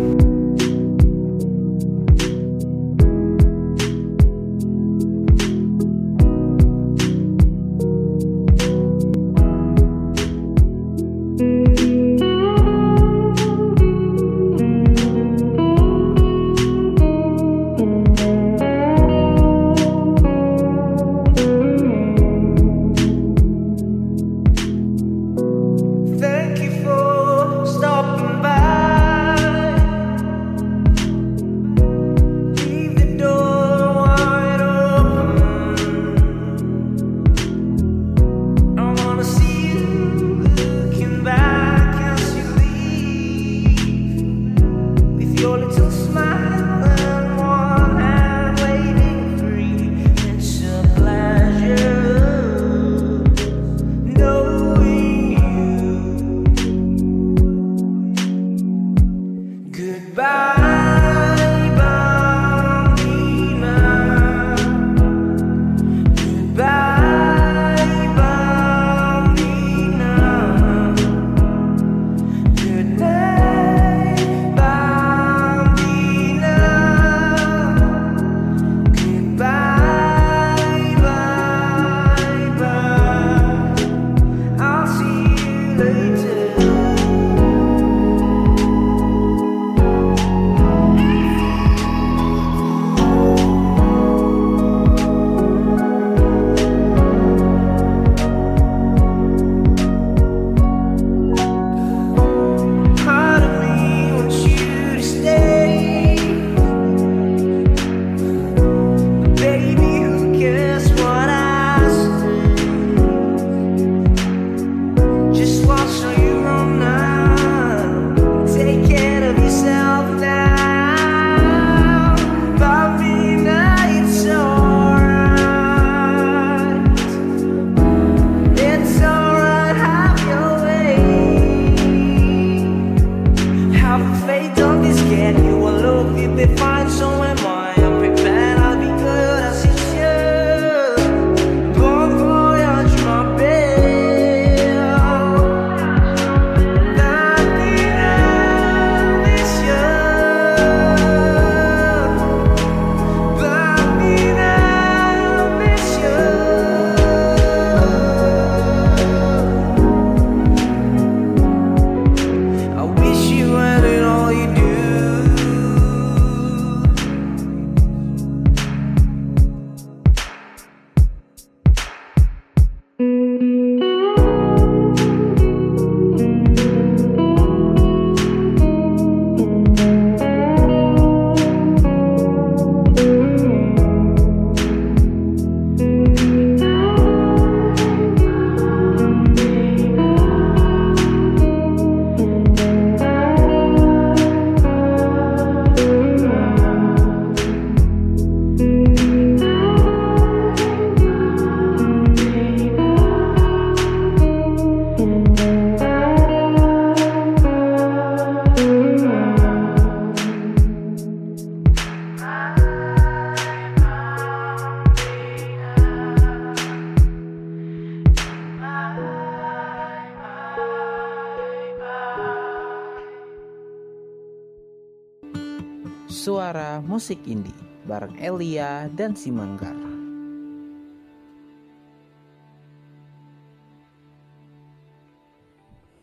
Musik 227.07 227.23
Indie 227.31 227.55
bareng 227.87 228.19
Elia 228.19 228.91
dan 228.91 229.15
Simanggar. 229.15 229.79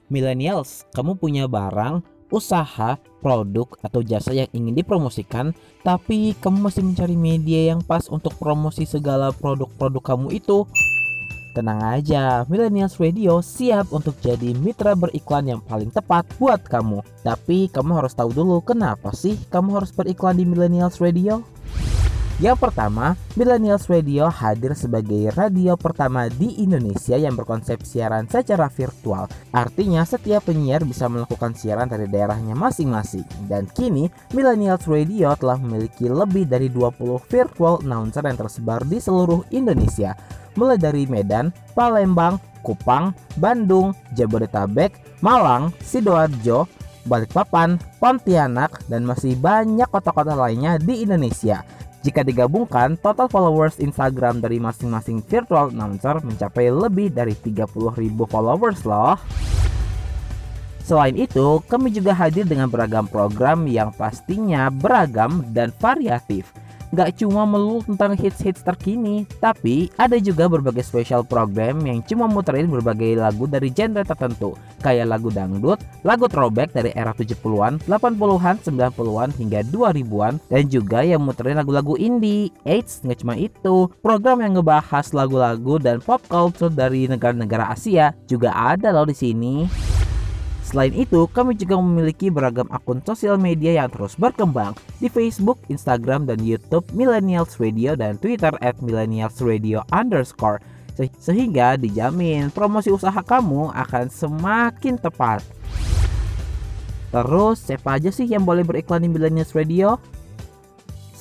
Millennials, 0.07 0.87
kamu 0.95 1.19
punya 1.19 1.43
barang, 1.51 1.99
usaha, 2.31 2.95
produk, 3.19 3.67
atau 3.83 3.99
jasa 3.99 4.31
yang 4.31 4.47
ingin 4.55 4.79
dipromosikan, 4.79 5.51
tapi 5.83 6.39
kamu 6.39 6.71
masih 6.71 6.87
mencari 6.87 7.19
media 7.19 7.75
yang 7.75 7.83
pas 7.83 8.07
untuk 8.07 8.39
promosi 8.39 8.87
segala 8.87 9.35
produk-produk 9.35 10.15
kamu 10.15 10.39
itu. 10.39 10.63
Tenang 11.53 11.85
aja, 11.85 12.49
Millennials 12.49 12.97
Radio 12.97 13.37
siap 13.45 13.93
untuk 13.93 14.17
jadi 14.25 14.57
mitra 14.57 14.97
beriklan 14.97 15.45
yang 15.45 15.61
paling 15.61 15.93
tepat 15.93 16.25
buat 16.41 16.65
kamu. 16.65 17.05
Tapi 17.21 17.69
kamu 17.69 18.01
harus 18.01 18.17
tahu 18.17 18.33
dulu 18.33 18.65
kenapa 18.65 19.13
sih 19.13 19.37
kamu 19.53 19.77
harus 19.77 19.93
beriklan 19.93 20.33
di 20.33 20.49
Millennials 20.49 20.97
Radio? 20.97 21.45
Yang 22.41 22.57
pertama, 22.57 23.13
Millennials 23.37 23.85
Radio 23.85 24.25
hadir 24.33 24.73
sebagai 24.73 25.29
radio 25.37 25.77
pertama 25.77 26.25
di 26.25 26.57
Indonesia 26.65 27.13
yang 27.13 27.37
berkonsep 27.37 27.85
siaran 27.85 28.25
secara 28.25 28.65
virtual. 28.73 29.29
Artinya 29.53 30.01
setiap 30.09 30.49
penyiar 30.49 30.81
bisa 30.81 31.05
melakukan 31.05 31.53
siaran 31.53 31.85
dari 31.85 32.09
daerahnya 32.09 32.57
masing-masing. 32.57 33.29
Dan 33.45 33.69
kini, 33.69 34.09
Millennials 34.33 34.89
Radio 34.89 35.37
telah 35.37 35.61
memiliki 35.61 36.09
lebih 36.09 36.49
dari 36.49 36.73
20 36.73 37.21
virtual 37.29 37.85
announcer 37.85 38.25
yang 38.25 38.41
tersebar 38.41 38.81
di 38.89 38.97
seluruh 38.97 39.45
Indonesia. 39.53 40.17
Mulai 40.53 40.77
dari 40.77 41.03
Medan, 41.09 41.49
Palembang, 41.73 42.37
Kupang, 42.63 43.11
Bandung, 43.37 43.91
Jabodetabek, 44.15 44.95
Malang, 45.19 45.75
Sidoarjo, 45.83 46.65
Balikpapan, 47.03 47.75
Pontianak, 47.99 48.87
dan 48.87 49.03
masih 49.03 49.35
banyak 49.35 49.87
kota-kota 49.91 50.33
lainnya 50.33 50.79
di 50.79 51.03
Indonesia. 51.03 51.67
Jika 52.03 52.19
digabungkan, 52.19 52.99
total 52.99 53.31
followers 53.31 53.79
Instagram 53.79 54.43
dari 54.43 54.59
masing-masing 54.59 55.23
virtual 55.23 55.71
announcer 55.71 56.19
mencapai 56.19 56.67
lebih 56.67 57.15
dari 57.15 57.31
30.000 57.31 57.71
followers 58.27 58.83
loh. 58.83 59.15
Selain 60.83 61.15
itu, 61.15 61.63
kami 61.71 61.95
juga 61.95 62.11
hadir 62.11 62.43
dengan 62.43 62.67
beragam 62.67 63.07
program 63.07 63.63
yang 63.71 63.95
pastinya 63.95 64.67
beragam 64.67 65.47
dan 65.55 65.71
variatif. 65.79 66.51
Gak 66.93 67.17
cuma 67.17 67.49
melulu 67.49 67.81
tentang 67.81 68.13
hits-hits 68.13 68.61
terkini, 68.61 69.25
tapi 69.41 69.89
ada 69.97 70.13
juga 70.21 70.45
berbagai 70.45 70.85
special 70.85 71.25
program 71.25 71.81
yang 71.89 72.05
cuma 72.05 72.29
muterin 72.29 72.69
berbagai 72.69 73.17
lagu 73.17 73.49
dari 73.49 73.73
genre 73.73 74.05
tertentu, 74.05 74.53
kayak 74.85 75.09
lagu 75.09 75.33
dangdut, 75.33 75.81
lagu 76.05 76.29
throwback 76.29 76.69
dari 76.69 76.93
era 76.93 77.09
70-an, 77.17 77.81
80-an, 77.89 78.61
90-an 78.61 79.29
hingga 79.41 79.65
2000-an, 79.73 80.37
dan 80.53 80.63
juga 80.69 81.01
yang 81.01 81.25
muterin 81.25 81.57
lagu-lagu 81.57 81.97
indie. 81.97 82.53
Eits, 82.61 83.01
nggak 83.01 83.25
cuma 83.25 83.33
itu, 83.41 83.89
program 84.05 84.45
yang 84.45 84.53
ngebahas 84.61 85.09
lagu-lagu 85.17 85.81
dan 85.81 85.97
pop 85.97 86.21
culture 86.29 86.69
dari 86.69 87.09
negara-negara 87.09 87.73
Asia 87.73 88.13
juga 88.29 88.53
ada 88.53 88.93
loh 88.93 89.09
di 89.09 89.17
sini. 89.17 89.92
Selain 90.63 90.95
itu, 90.95 91.27
kami 91.27 91.59
juga 91.59 91.75
memiliki 91.75 92.31
beragam 92.31 92.65
akun 92.71 93.03
sosial 93.03 93.35
media 93.35 93.83
yang 93.83 93.91
terus 93.91 94.15
berkembang 94.15 94.71
di 95.03 95.11
Facebook, 95.11 95.59
Instagram, 95.67 96.23
dan 96.23 96.39
YouTube 96.39 96.87
Millennials 96.95 97.59
Radio 97.59 97.99
dan 97.99 98.15
Twitter 98.15 98.55
at 98.63 98.79
Millennials 98.79 99.43
Radio 99.43 99.83
underscore 99.91 100.63
Se- 100.93 101.11
sehingga 101.19 101.73
dijamin 101.75 102.53
promosi 102.53 102.93
usaha 102.93 103.17
kamu 103.17 103.73
akan 103.75 104.07
semakin 104.13 104.95
tepat. 104.95 105.43
Terus, 107.13 107.65
siapa 107.65 107.97
aja 108.01 108.09
sih 108.09 108.25
yang 108.25 108.45
boleh 108.47 108.65
beriklan 108.65 109.03
di 109.03 109.09
Millennials 109.09 109.53
Radio? 109.53 110.01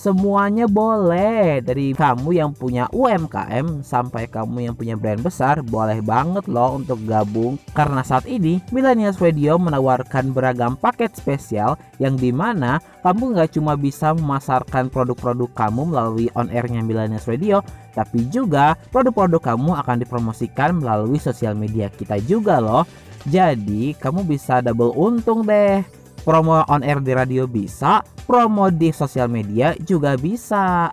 Semuanya 0.03 0.66
boleh. 0.66 1.62
Dari 1.62 1.94
kamu 1.94 2.34
yang 2.34 2.50
punya 2.50 2.90
UMKM 2.90 3.86
Sampai 3.86 4.26
kamu 4.26 4.66
yang 4.66 4.74
punya 4.74 4.98
brand 4.98 5.22
besar 5.22 5.62
Boleh 5.62 6.03
banget 6.03 6.50
loh 6.50 6.74
untuk 6.74 6.98
gabung. 7.07 7.55
Karena 7.70 8.03
saat 8.03 8.26
ini 8.26 8.59
Millennials 8.74 9.22
Radio 9.22 9.62
menawarkan 9.62 10.34
beragam 10.34 10.74
paket 10.74 11.14
spesial 11.14 11.78
Yang 12.03 12.18
di 12.18 12.30
mana 12.34 12.82
kamu 13.07 13.38
nggak 13.38 13.55
cuma 13.55 13.78
bisa 13.78 14.11
memasarkan 14.11 14.90
produk-produk 14.90 15.55
kamu 15.55 15.94
melalui 15.94 16.26
on-airnya 16.34 16.82
Millennials 16.82 17.30
Radio 17.30 17.62
Tapi 17.94 18.26
juga 18.26 18.74
produk-produk 18.90 19.55
kamu 19.55 19.70
akan 19.86 20.03
dipromosikan 20.03 20.82
melalui 20.82 21.22
sosial 21.22 21.55
media 21.55 21.86
kita 21.94 22.18
juga 22.26 22.59
loh. 22.59 22.82
Jadi 23.30 23.94
kamu 24.03 24.26
bisa 24.26 24.59
double 24.59 24.98
untung 24.98 25.46
deh 25.46 26.01
promo 26.23 26.64
on 26.66 26.83
air 26.83 26.99
di 27.03 27.12
radio 27.14 27.47
bisa, 27.47 28.03
promo 28.27 28.70
di 28.70 28.91
sosial 28.95 29.31
media 29.31 29.75
juga 29.83 30.18
bisa. 30.18 30.91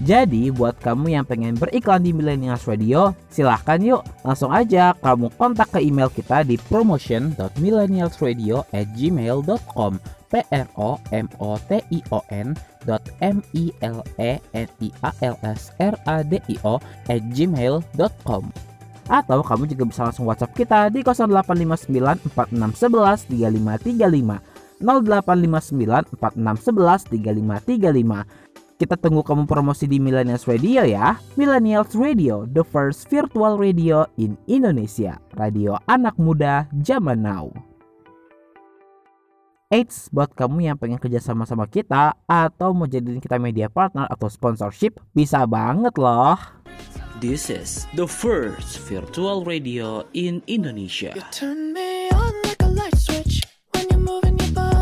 Jadi 0.00 0.48
buat 0.48 0.80
kamu 0.80 1.12
yang 1.12 1.28
pengen 1.28 1.60
beriklan 1.60 2.00
di 2.00 2.16
Millennials 2.16 2.64
Radio, 2.64 3.12
silahkan 3.28 3.76
yuk 3.84 4.00
langsung 4.24 4.48
aja 4.48 4.96
kamu 4.96 5.28
kontak 5.36 5.68
ke 5.76 5.84
email 5.84 6.08
kita 6.08 6.40
di 6.40 6.56
promotion.millennialsradio 6.72 8.64
at 8.72 8.88
gmail.com 8.96 10.00
p 10.30 10.32
r 10.40 10.66
o 10.80 10.96
m 11.12 11.26
o 11.36 11.60
t 11.68 11.84
i 11.92 12.00
o 12.16 12.24
n 12.32 12.56
m 13.20 13.36
i 13.52 13.64
l 13.84 13.98
e 14.16 14.32
n 14.56 14.68
i 14.80 14.88
a 15.04 15.10
l 15.20 15.36
s 15.44 15.68
r 15.76 15.94
a 16.08 16.16
d 16.24 16.40
i 16.48 16.56
o 16.64 16.80
gmail.com 17.36 18.69
atau 19.10 19.42
kamu 19.42 19.66
juga 19.66 19.90
bisa 19.90 20.06
langsung 20.06 20.30
WhatsApp 20.30 20.54
kita 20.54 20.86
di 20.94 21.02
0859 21.02 22.30
4611 22.30 23.26
3535 23.26 24.38
0859 24.78 26.14
4611 26.14 27.10
3535 27.10 28.80
kita 28.80 28.96
tunggu 28.96 29.20
kamu 29.20 29.44
promosi 29.44 29.84
di 29.84 30.00
Millennials 30.00 30.48
Radio 30.48 30.80
ya. 30.88 31.20
Millennials 31.36 31.92
Radio, 31.92 32.48
the 32.48 32.64
first 32.64 33.04
virtual 33.12 33.60
radio 33.60 34.08
in 34.16 34.40
Indonesia. 34.48 35.20
Radio 35.36 35.76
anak 35.84 36.16
muda 36.16 36.64
zaman 36.80 37.20
now. 37.20 37.52
Eits, 39.68 40.08
buat 40.10 40.32
kamu 40.32 40.66
yang 40.66 40.74
pengen 40.82 40.98
kerja 40.98 41.22
sama-sama 41.22 41.62
kita 41.70 42.10
Atau 42.26 42.74
mau 42.74 42.90
jadiin 42.90 43.22
kita 43.22 43.38
media 43.38 43.70
partner 43.70 44.02
atau 44.10 44.26
sponsorship 44.26 44.98
Bisa 45.14 45.46
banget 45.46 45.94
loh 45.94 46.34
This 47.20 47.50
is 47.50 47.86
the 47.92 48.08
first 48.08 48.78
virtual 48.88 49.44
radio 49.44 50.08
in 50.14 50.40
Indonesia. 50.46 51.12
Turn 51.30 51.74
me 51.74 52.08
on 52.08 52.32
like 52.48 52.62
a 52.62 52.68
light 52.72 52.96
switch 52.96 53.44
when 53.76 53.84
you're 53.90 54.00
moving 54.00 54.38
your 54.40 54.48
body 54.56 54.79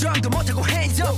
drum도 0.00 0.30
못하고 0.30 0.62
hands 0.62 1.02
up. 1.02 1.14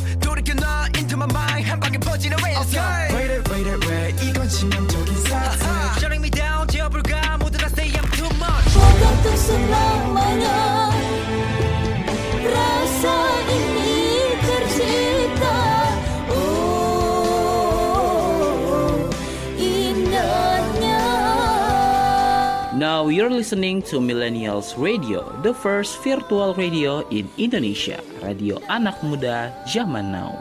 You're 23.22 23.30
listening 23.30 23.78
to 23.78 24.02
Millennials 24.02 24.74
Radio, 24.74 25.22
the 25.46 25.54
first 25.54 25.94
virtual 26.02 26.58
radio 26.58 27.06
in 27.14 27.30
Indonesia. 27.38 28.02
Radio 28.18 28.58
anak 28.66 28.98
muda 29.06 29.54
zaman 29.62 30.10
now. 30.10 30.34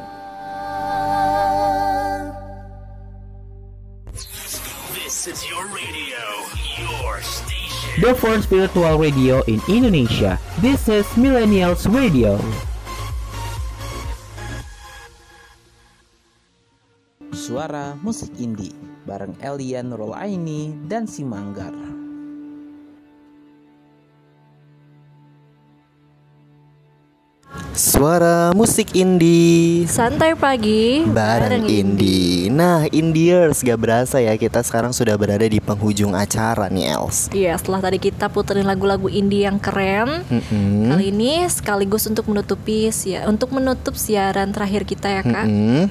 This 4.98 5.30
is 5.30 5.46
your 5.46 5.62
radio, 5.70 6.26
your 6.82 7.22
station. 7.22 8.02
The 8.02 8.18
first 8.18 8.50
virtual 8.50 8.98
radio 8.98 9.46
in 9.46 9.62
Indonesia 9.70 10.42
This 10.58 10.90
is 10.90 11.06
Millennials 11.14 11.86
Radio 11.86 12.42
Suara 17.30 17.94
musik 18.02 18.34
indie 18.42 18.74
bareng 19.06 19.38
Elia 19.38 19.86
Nurul 19.86 20.18
Aini 20.18 20.74
dan 20.90 21.06
si 21.06 21.22
Suara 27.72 28.52
musik 28.52 29.00
indie 29.00 29.88
Santai 29.88 30.36
pagi 30.36 31.08
bareng 31.08 31.72
indie. 31.72 32.52
Nah, 32.52 32.84
Indiers 32.92 33.64
gak 33.64 33.80
berasa 33.80 34.20
ya 34.20 34.36
kita 34.36 34.60
sekarang 34.60 34.92
sudah 34.92 35.16
berada 35.16 35.48
di 35.48 35.64
penghujung 35.64 36.12
acara 36.12 36.68
nih 36.68 37.00
Els. 37.00 37.32
Iya, 37.32 37.56
setelah 37.56 37.80
tadi 37.80 38.04
kita 38.04 38.28
puterin 38.28 38.68
lagu-lagu 38.68 39.08
indie 39.08 39.48
yang 39.48 39.56
keren, 39.56 40.28
Mm-mm. 40.28 40.92
kali 40.92 41.16
ini 41.16 41.48
sekaligus 41.48 42.04
untuk 42.12 42.28
menutupi 42.28 42.92
ya, 43.08 43.24
untuk 43.32 43.56
menutup 43.56 43.96
siaran 43.96 44.52
terakhir 44.52 44.84
kita 44.84 45.08
ya 45.08 45.22
kak. 45.24 45.48
Mm-mm. 45.48 45.88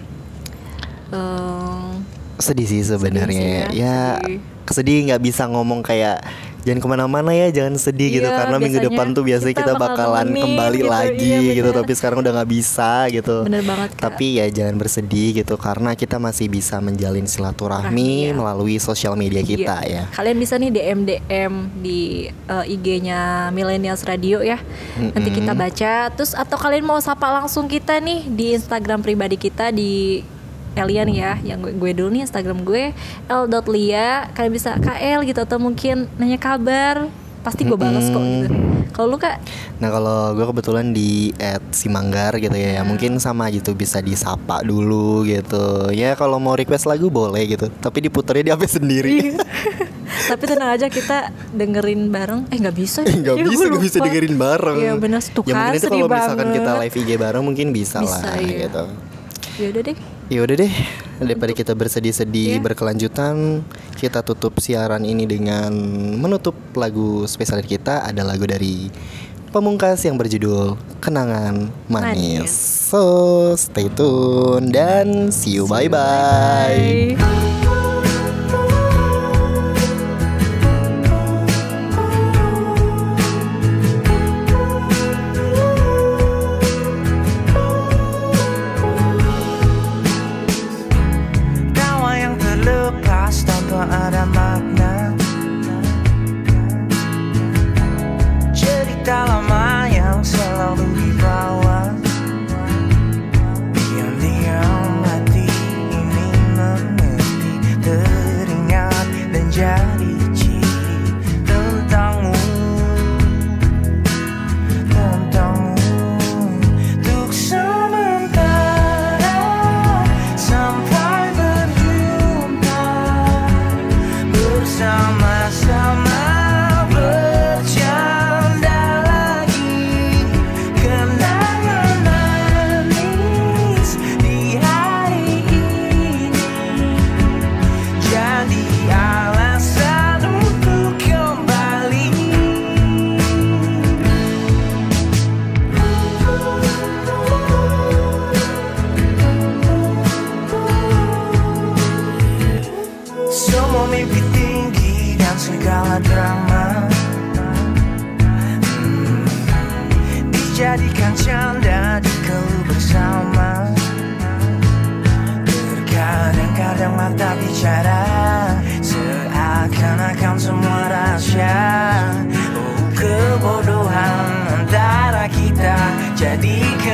Ehm, 1.16 2.04
Sedih 2.36 2.68
sih 2.68 2.84
sebenarnya. 2.84 3.72
Sedih 3.72 3.72
sih 3.72 3.80
Ya, 3.80 4.20
kesedih 4.68 5.08
nggak 5.08 5.22
bisa 5.24 5.48
ngomong 5.48 5.80
kayak 5.80 6.20
jangan 6.66 6.80
ke 6.82 6.88
mana-mana 6.88 7.30
ya, 7.32 7.48
jangan 7.48 7.80
sedih 7.80 8.20
gitu 8.20 8.28
Iya, 8.28 8.36
karena 8.36 8.56
minggu 8.60 8.78
depan 8.90 9.06
tuh 9.16 9.24
biasanya 9.24 9.54
kita 9.56 9.72
kita, 9.74 9.80
bakal 9.80 10.08
bakalan 10.10 10.28
kembali 10.34 10.80
gitu, 10.80 10.90
lagi 10.90 11.34
iya, 11.50 11.56
gitu. 11.56 11.70
Tapi 11.70 11.92
sekarang 11.94 12.18
udah 12.20 12.32
nggak 12.40 12.50
bisa 12.50 12.92
gitu. 13.12 13.36
Bener 13.46 13.62
banget, 13.64 13.90
Kak. 13.96 14.02
Tapi 14.02 14.26
ya 14.42 14.46
jangan 14.50 14.74
bersedih 14.76 15.28
gitu 15.42 15.54
karena 15.56 15.90
kita 15.94 16.16
masih 16.18 16.46
bisa 16.50 16.76
menjalin 16.82 17.26
silaturahmi 17.26 17.88
Rahmi, 17.90 18.30
ya. 18.30 18.32
melalui 18.34 18.76
sosial 18.82 19.14
media 19.14 19.42
kita 19.44 19.86
iya. 19.86 20.04
ya. 20.08 20.14
Kalian 20.14 20.36
bisa 20.36 20.54
nih 20.58 20.70
DM 20.72 21.00
DM 21.06 21.52
di 21.80 22.00
eh, 22.28 22.74
IG-nya 22.74 23.50
Millennials 23.54 24.02
Radio 24.04 24.42
ya. 24.42 24.58
Nanti 24.98 25.30
Mm-mm. 25.30 25.38
kita 25.44 25.52
baca. 25.54 25.92
Terus 26.14 26.32
atau 26.34 26.56
kalian 26.58 26.84
mau 26.84 26.98
sapa 26.98 27.30
langsung 27.30 27.70
kita 27.70 27.98
nih 28.02 28.26
di 28.28 28.56
Instagram 28.56 29.00
pribadi 29.00 29.36
kita 29.38 29.70
di 29.70 30.22
Elian 30.78 31.10
ya, 31.10 31.36
yang 31.42 31.60
gue, 31.62 31.74
gue 31.74 31.90
dulu 31.96 32.14
nih 32.14 32.22
Instagram 32.26 32.62
gue 32.62 32.94
l.lia 33.26 34.30
kalian 34.32 34.52
bisa 34.54 34.78
KL 34.78 35.26
gitu 35.26 35.40
atau 35.42 35.58
mungkin 35.58 36.06
nanya 36.16 36.38
kabar 36.38 37.10
pasti 37.40 37.64
gue 37.64 37.76
balas 37.76 38.04
kok 38.12 38.20
gitu. 38.20 38.52
Kalau 38.92 39.16
lu 39.16 39.18
kak, 39.18 39.40
Nah 39.80 39.88
kalau 39.88 40.36
gue 40.36 40.44
kebetulan 40.44 40.92
di 40.92 41.32
@simanggar 41.72 42.36
gitu 42.36 42.52
ya, 42.52 42.80
ya 42.80 42.82
mungkin 42.84 43.16
sama 43.16 43.48
gitu 43.48 43.72
bisa 43.72 44.04
disapa 44.04 44.60
dulu 44.60 45.24
gitu. 45.24 45.88
Ya 45.96 46.12
kalau 46.20 46.36
mau 46.36 46.52
request 46.52 46.84
lagu 46.84 47.08
boleh 47.08 47.48
gitu, 47.48 47.72
tapi 47.80 48.04
diputernya 48.04 48.44
di 48.44 48.52
HP 48.52 48.62
sendiri. 48.76 49.16
tapi 50.30 50.42
tenang 50.44 50.76
aja 50.76 50.86
kita 50.92 51.32
dengerin 51.56 52.12
bareng. 52.12 52.40
Eh 52.52 52.60
nggak 52.60 52.76
bisa, 52.76 53.00
Eh, 53.08 53.14
nggak 53.24 53.36
Ya, 53.40 53.44
bisa, 53.48 53.64
nggak 53.72 53.84
bisa 53.88 53.98
dengerin 54.04 54.36
bareng. 54.36 54.76
Iya 54.76 54.92
benar 55.00 55.20
tuh 55.24 55.42
ya 55.48 55.54
kan 55.56 55.60
mungkin 55.72 55.80
itu 55.80 55.88
kalau 55.88 56.08
misalkan 56.12 56.48
kita 56.52 56.70
live 56.76 56.96
IG 57.00 57.10
bareng 57.16 57.42
mungkin 57.46 57.66
bisa, 57.72 57.98
Bisa, 58.04 58.20
lah 58.20 58.36
iya. 58.36 58.68
gitu. 58.68 58.84
Ya 59.56 59.66
udah 59.72 59.82
deh. 59.88 60.19
Ya 60.30 60.46
udah 60.46 60.62
deh, 60.62 60.70
daripada 61.18 61.50
kita 61.50 61.74
bersedih-sedih 61.74 62.62
Iya. 62.62 62.62
berkelanjutan, 62.62 63.66
kita 63.98 64.22
tutup 64.22 64.62
siaran 64.62 65.02
ini 65.02 65.26
dengan 65.26 65.74
menutup 66.22 66.54
lagu 66.78 67.26
spesial 67.26 67.66
kita 67.66 68.06
ada 68.06 68.22
lagu 68.22 68.46
dari 68.46 68.94
Pemungkas 69.50 70.06
yang 70.06 70.14
berjudul 70.14 70.78
Kenangan 71.02 71.74
Manis. 71.90 72.46
Manis. 72.46 72.54
So, 72.94 73.02
stay 73.58 73.90
tune 73.90 74.70
dan 74.70 75.34
see 75.34 75.58
you 75.58 75.66
bye 75.66 75.90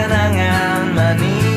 kenangan 0.06 0.94
manis 0.94 1.55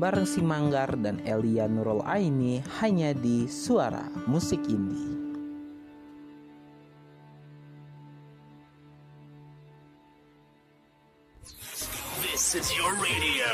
bareng 0.00 0.24
si 0.24 0.40
Manggar 0.40 0.96
dan 0.96 1.20
Elia 1.28 1.68
Nurul 1.68 2.00
Aini 2.08 2.64
hanya 2.80 3.12
di 3.12 3.44
Suara 3.44 4.08
Musik 4.24 4.64
Indie. 4.64 5.20
This 12.24 12.56
is 12.56 12.72
your 12.72 12.96
radio, 12.96 13.52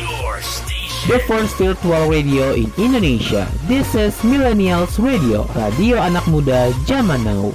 your 0.00 0.40
station. 0.40 1.12
The 1.12 1.20
first 1.28 1.60
virtual 1.60 2.08
radio 2.08 2.56
in 2.56 2.72
Indonesia. 2.80 3.44
This 3.68 3.92
is 3.92 4.16
Millennials 4.24 4.96
Radio, 4.96 5.44
radio 5.52 6.00
anak 6.00 6.24
muda 6.24 6.72
zaman 6.88 7.20
now. 7.20 7.52